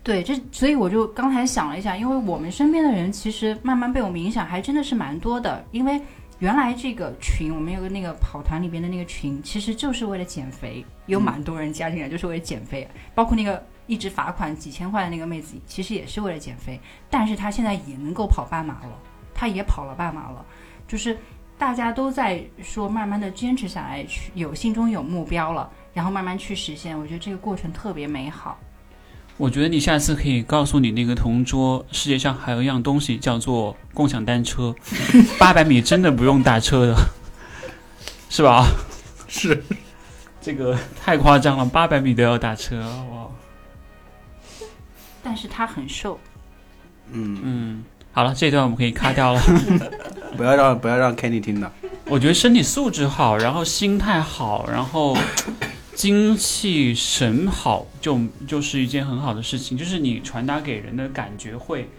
[0.03, 6.01] 对，这所以我就刚才想了一下，因为我们身边的人其实慢慢被我们影响，还真的是蛮多的，因为。
[6.39, 12.85] 原来这个群，我们有个那个跑团里边的那个群，其实就是为了减肥，有蛮多人加进来就是为了减肥，
[13.15, 16.79] 包括那个一直罚款几千块的那个妹子，其实也是为了减肥，
[17.09, 18.99] 但是她现在也能够跑半马了，
[19.33, 20.45] 她也跑了半马了，
[20.87, 21.17] 就是
[21.57, 28.57] 大家都在说，慢慢的坚持下来，去有心中有目标了，然后慢慢去实现，我觉得这个过程特别美好。
[29.37, 34.73] 我觉得你下次可以告诉你那个同桌，世界上还有一样东西叫做共享单车，
[35.37, 36.95] 八百米真的不用打车的，
[38.29, 38.65] 是吧？
[39.27, 39.61] 是，
[40.39, 42.79] 这个太夸张了，八百米都要打车
[43.11, 43.24] 哇！
[45.25, 46.17] 但是他很瘦。
[47.11, 49.41] 嗯嗯，好了，这段我们可以卡掉了，
[50.37, 51.69] 不要让不要让 Kenny 听到。
[52.05, 55.17] 我觉得身体素质好，然后心态好，然后。
[55.95, 61.89] 精气神好，就就是一件很好的事情，就是你传达给人的感觉会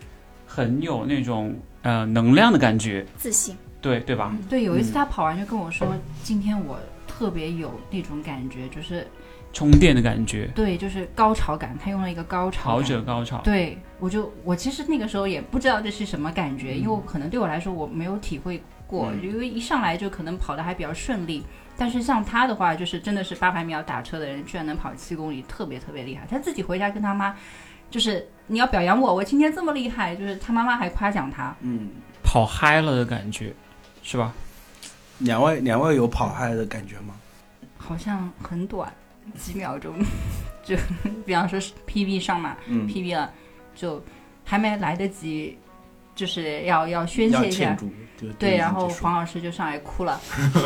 [0.47, 4.37] 很有那种呃能量的感觉，自信，对对吧？
[4.51, 9.07] 对，有一次他跑完就跟我说，今天我特别有那种感觉，就是
[9.57, 21.43] 充电的感觉，对，就是高潮感，他用了一个高潮，跑者高潮，对我就我其实那个时候也不知道这是什么感觉，因为可能对我来说我没有体会过，因为一上来就可能跑的还比较顺利。
[21.75, 26.27] 但是像他的话，就是真的是八百米要打车的人，居然能跑七公里，特别特别厉害。
[26.31, 27.35] 他自己回家跟他妈，
[27.91, 31.57] 就是你要表扬我，我今天这么厉害，就是他妈妈还夸奖他。
[31.63, 31.89] 嗯，
[32.23, 33.55] 跑嗨了的感觉，
[34.03, 34.35] 是吧？
[35.21, 37.15] 两位两位有跑嗨的感觉吗？
[37.79, 38.93] 好像很短，
[39.35, 39.95] 几秒钟，
[40.63, 40.77] 就
[41.25, 43.33] 比方说 PB 上嘛，PB 了，
[43.75, 44.03] 就
[44.45, 45.59] 还没来得及。
[46.15, 47.77] 就是要要宣泄一下，
[48.39, 50.19] 对，然后黄老师就上来哭了，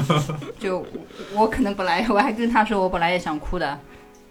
[0.61, 0.87] 就
[1.35, 3.77] 我可能本来我还跟他说我本来也想哭的，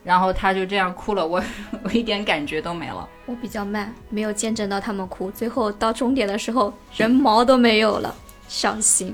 [0.02, 1.44] 然后他就这样哭了，我
[1.84, 3.06] 我一点感觉都没了。
[3.26, 8.16] 我比较慢，没有见证到他们哭，最后到终点的时候人毛都没有了，
[8.48, 9.14] 伤心。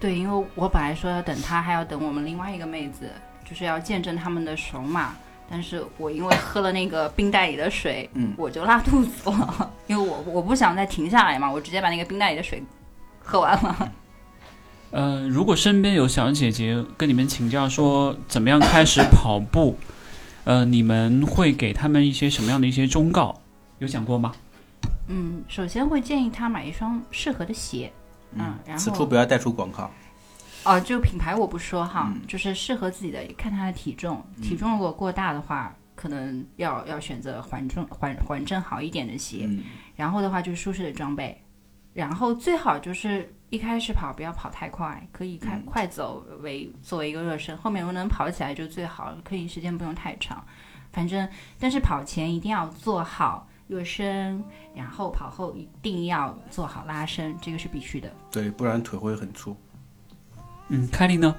[0.00, 3.08] 对，因为我本来说要等他，还要等我们另外一个妹子，
[3.52, 5.14] 就是要见证他们的首马。
[5.50, 12.62] 但是我因为喝了那个冰袋里的水，嗯，我就拉肚子了，因为我我不想再停下来嘛，我直接把那个冰袋里的水
[13.22, 13.92] 喝完了。
[14.92, 19.76] 呃，如果身边有小姐姐跟你们请教说怎么样开始跑步，
[20.44, 23.38] 呃，你们会给他们一些什么样的一些忠告？
[23.78, 24.32] 有想过吗？
[25.08, 27.92] 嗯，首先会建议他买一双适合的鞋，
[28.32, 29.90] 嗯，然后此处不要带出广告。
[30.64, 39.48] 哦，就品牌我不说哈，就是适合自己的，看他的体重，体重如果过大的话，可能要要选择缓重缓缓震好一点的鞋，
[39.96, 41.36] 然后的话就是舒适的装备，
[41.92, 50.44] 然后最好就是一开始跑不要跑太快，可以开快走为作为一个热身，后面如果能跑起来就最好，可以时间不用太长，
[50.92, 54.42] 反正但是跑前一定要做好热身，
[54.76, 58.08] 然后跑后一定要做好拉伸，这个是必须的。
[58.30, 59.56] 对，不然腿会很粗。
[60.72, 61.34] 嗯，凯莉呢？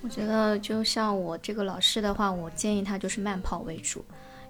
[0.00, 4.04] 我觉得就像我这个老师的话，我建议他就是慢跑为主，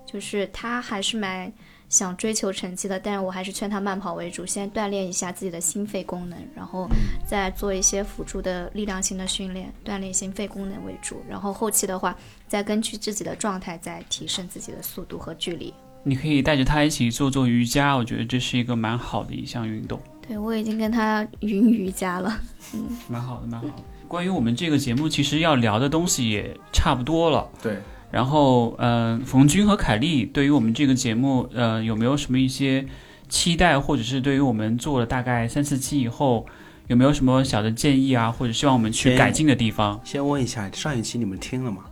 [0.06, 1.52] 就是他还是蛮
[1.88, 6.86] 想追求成绩的，但是我还是劝他慢跑为主，先锻炼一下自己的心肺功能，然后
[7.26, 12.16] 再做一些辅助的力量型的训练，锻炼心肺功能为主，然后后期的话
[12.46, 15.74] 再根据自己的状态再提升自己的速度和距离。
[16.04, 20.00] 你可以带着他一起做做瑜伽，我觉得这是一个蛮好的一项运动。
[20.26, 22.40] 对我已经跟他云瑜伽了，
[22.72, 23.82] 嗯蛮好的，蛮好的。
[24.10, 27.48] 关于我们这个节目，其实要聊的东西也差不多了。
[27.62, 27.78] 对，
[28.10, 32.84] 然后，呃，冯军和凯丽对于我们这个节目，呃，有没有什么一些
[33.28, 36.44] 期待，或者是对于我们做了大概三四期以后，
[36.88, 40.00] 有没有什么小的建议啊，或者希望我们去改进的地方？
[40.02, 41.84] 先问一下，上一期你们听了吗？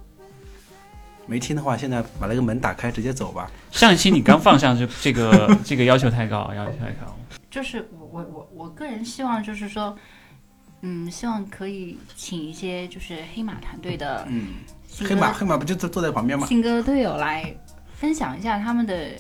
[1.29, 3.49] 没听的话，现在把那个门打开，直接走吧。
[3.71, 7.17] 上一期你刚放上这这个这个要求太高，要求太高。
[7.49, 9.97] 就是我我我我个人希望就是说，
[10.81, 14.55] 嗯，希望可以请一些就是黑马团队的嗯，
[15.01, 16.47] 黑马黑马不就坐坐在旁边吗？
[16.47, 17.55] 新歌队友来
[17.95, 19.11] 分享一下他们的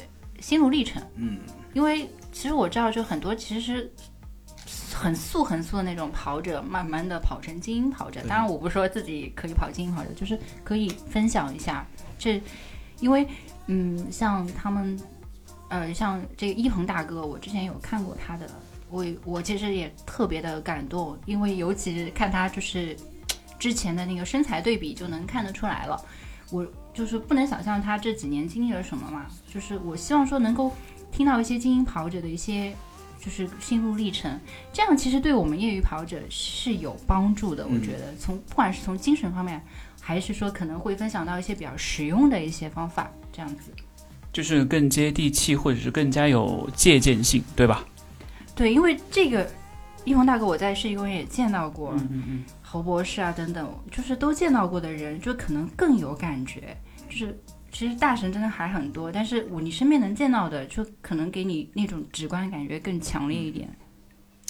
[0.40, 1.02] 心路历程。
[1.16, 1.38] 嗯，
[1.72, 3.92] 因为其实我知道，就很多其实
[4.94, 8.20] 很素很素的那种跑者，慢慢的跑成精英跑者。
[8.28, 11.84] 当然，我不是说自己可以跑精英跑者，就是可以分享一下
[12.18, 12.40] 这，
[13.00, 13.26] 因为
[13.66, 14.98] 嗯，像他们，
[15.68, 18.48] 呃，像这个一鹏大哥，我之前有看过他的，
[18.90, 22.96] 我我其实也特别的感动，因为尤其是看他就是
[23.58, 26.00] 之前的那个身材对比，就能看得出来了。
[26.50, 30.72] 我就是不能想象他这几年经历了什么嘛，就是我希望说能够
[31.12, 32.74] 听到一些精英跑者的一些
[33.20, 34.40] 就是心路历程，
[34.72, 37.66] 这样其实对我们业余跑者是有帮助的。
[37.66, 39.62] 我觉得从不管是从精神方面，
[40.00, 43.70] 还是说可能会分享到一些比较实用的一些方法，这样子。
[44.32, 47.84] 就是更接地气，或者是更加有借鉴性，对吧？
[48.58, 49.48] 对，因为这个
[50.04, 52.44] 英雄大哥我在世纪公园也见到过，嗯嗯嗯。
[52.60, 56.76] 侯博士啊等等，就是都见到过的人，就可能更有感觉。
[57.08, 57.38] 就是
[57.70, 63.68] 其实大神真的还很多，但是我你身边能见到的，就可能给你那种直观感觉更强烈一点。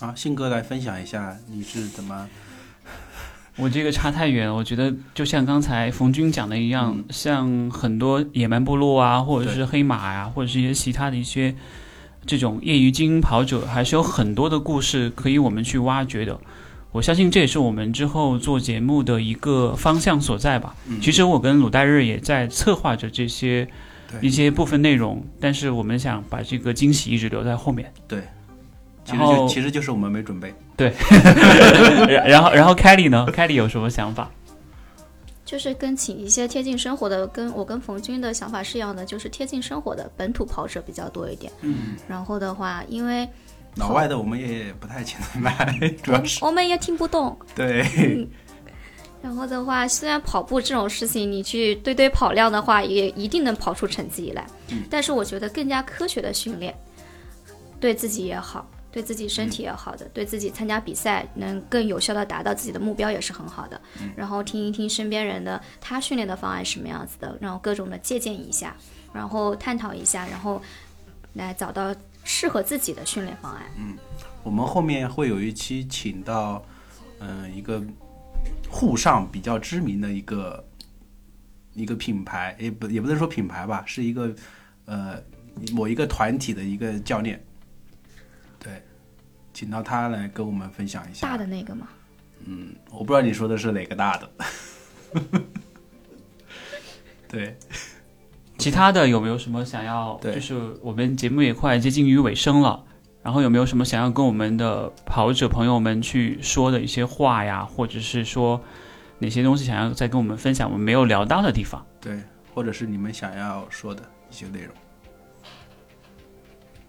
[0.00, 2.26] 啊，信哥来分享一下你是怎么
[3.56, 11.54] 我这个差太远了，我觉得就像刚才冯军讲的一样，嗯像很多野蛮部落啊，或者是黑马呀、或者是一些其他的一些
[12.26, 16.38] 这种业余精英跑者，还是有很多的故事可以我们去挖掘的。
[16.92, 20.74] 我相信这也是我们之后做节目的一个方向所在吧。
[20.88, 23.68] 嗯其实我跟鲁代日也在策划着这些
[24.10, 27.92] 对一些部分内容，但是我们想把这个惊喜一直留在后面。
[28.06, 28.22] 对？
[29.04, 30.52] 其实就其实就是我们没准备。
[32.08, 33.26] 然然后然后凯里呢？
[33.32, 34.30] 凯里有什么想法？
[35.48, 41.50] 就是跟请一些贴近生活的，跟我跟冯军的想法是一样的，就是贴近生活的本土跑者比较多一点。
[41.62, 43.26] 嗯，然后的话，因为
[43.76, 47.34] 老外的我们也不太请他来， 主要是我们也听不懂。
[47.54, 48.28] 对
[49.22, 54.46] 然后的话，虽然跑步这种事情，你去堆堆跑量的话，也一定能跑出成绩来。
[54.68, 56.78] 嗯但是我觉得更加科学的训练，
[57.80, 58.68] 对自己也好，
[58.98, 63.80] 对自己身体也好的，对自己参加比赛能更有效的达到自己的目标也是很好的。
[64.16, 68.76] 然后听一听身边人的他训练的方案是什么样子的，然后各种的借鉴一下，
[69.12, 70.60] 然后探讨一下，然后
[71.34, 71.94] 来找到
[72.24, 73.62] 适合自己的训练方案。
[73.76, 73.96] 嗯
[74.42, 76.64] 我们后面会有一期请到，
[77.20, 77.80] 嗯、一个
[78.68, 80.66] 沪上比较知名的一个
[81.74, 84.34] 一个品牌，也不也不能说品牌吧，是一个
[84.86, 85.22] 呃
[85.72, 87.40] 某一个团体的一个教练，
[88.58, 88.82] 对，
[89.58, 91.26] 请到他来跟我们分享一下。
[91.26, 91.88] 大的那个吗？
[92.44, 94.30] 嗯，我不知道你说的是哪个大的。
[97.26, 97.58] 对，
[98.56, 100.16] 其他的有没有什么想要？
[100.22, 102.84] 对就是我们节目也快接近于尾声了，
[103.20, 108.62] 然后有没有什么想要跟我们的跑者朋友们去说的一些话呀，或者是说
[109.18, 111.84] 哪些东西想要再跟我们分享我们没有聊到的地方？
[112.00, 112.22] 对，
[112.54, 114.72] 或者是你们想要说的一些内容。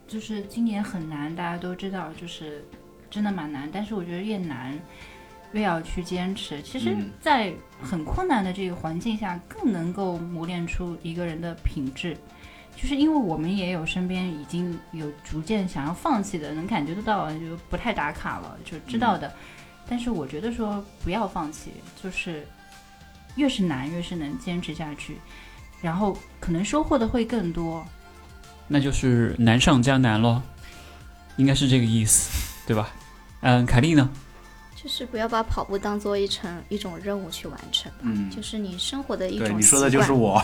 [0.09, 2.65] 就是今年很难，大家都知道，就是
[3.11, 3.69] 真的蛮难。
[3.71, 4.77] 但是我觉得越难，
[5.51, 6.59] 越要去坚持。
[6.63, 12.17] 其实嗯，在很困难的这个环境下，更能够磨练出一个人的品质。
[12.75, 19.31] 就是因为我们也有身边已经有逐渐想要放弃的，能感觉得到，就不太打卡了，就知道的。
[19.87, 22.47] 但是我觉得说不要放弃，就是
[23.35, 25.17] 越是难，越是能坚持下去，
[25.81, 27.85] 然后可能收获的会更多。
[28.69, 30.41] 那就是难上加难咯，
[31.35, 32.29] 应该是这个意思，
[32.65, 32.89] 对吧？
[33.41, 34.09] 嗯，凯莉呢？
[34.81, 37.91] 就是不要把跑步当做一成一种任务去完成。
[38.01, 40.41] 嗯，就是你生活的一种对，你说的就是我。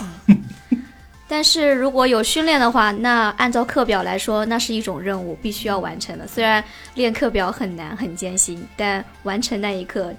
[1.27, 6.27] 但是如果有训练的话，那按照课表来说，那是一种任务，必须要完成的。
[6.27, 6.63] 虽然
[6.95, 10.13] 练课表很难很艰辛，但完成那一刻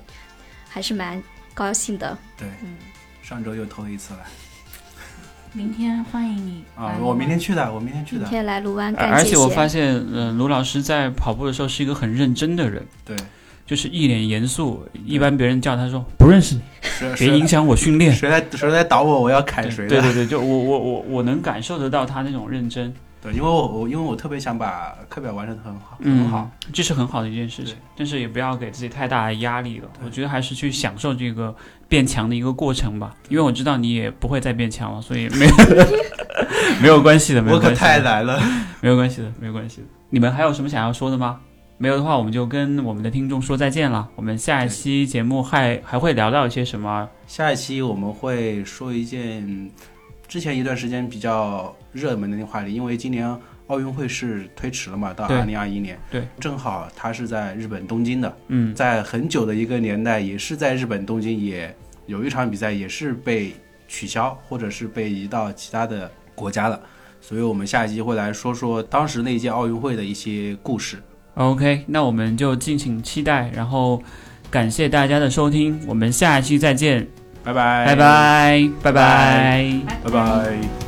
[0.69, 2.17] 还是蛮高兴的。
[2.39, 2.49] 对，
[3.23, 4.21] 上周又偷一次了
[5.57, 6.63] 明天欢迎你！
[6.77, 8.21] 啊我明天去的，我明天去的。
[8.21, 13.17] 明天来卢湾干而且我，发现，嗯、卢老师在跑步的时候是一个很认真的人，对，
[13.65, 14.87] 就是一脸严肃。
[15.07, 16.61] 一般别人叫他说不认识你，
[17.17, 18.13] 谁别影响我训练。
[18.13, 19.89] 谁来谁来打我，我要砍谁的。
[19.89, 22.95] 对对对，就我我我我能感受得到他那种认真，
[23.27, 29.89] 对，因为我我因为我特别想把课表完成的很好，嗯，很好。，这是很好的一件事情，但是也不要给自己太大的压力了。
[30.05, 31.53] 我觉得还是去享受这个
[31.89, 35.55] 变强的一个过程吧，因为我知道你也不会再变强了，所以没有
[36.81, 38.41] 没有关系的，没有我可关系的，太难了。
[38.81, 39.87] 没有关系的，没有关系的。
[40.11, 41.41] 你们还有什么想要说的吗？
[41.79, 44.09] 没有的话，我们就跟我们的听众说再见了。
[44.15, 47.07] 我们下一期节目还还会聊到一些什么？
[47.27, 49.71] 下一期我们会说一件
[50.29, 53.27] 之前一段时间比较热门的那个话题，因为今年
[53.69, 55.99] 奥运会是推迟了嘛，到对二零二一年。
[56.11, 61.75] 对，正好它是在日本东京的，嗯，在很久的一个年代，也是在日本东京也
[62.07, 63.53] 有一场比赛，也是被
[63.89, 66.81] 取消或者是被移到其他的国家了。
[67.21, 71.03] 所以我们下一期会来说说当时那一届奥运会的一些故事。
[71.35, 74.01] OK，那我们就敬请期待，然后
[74.51, 77.07] 感谢大家的收听，我们下一期再见，
[77.47, 79.65] 拜拜，拜拜，拜拜。
[80.03, 80.86] 拜拜。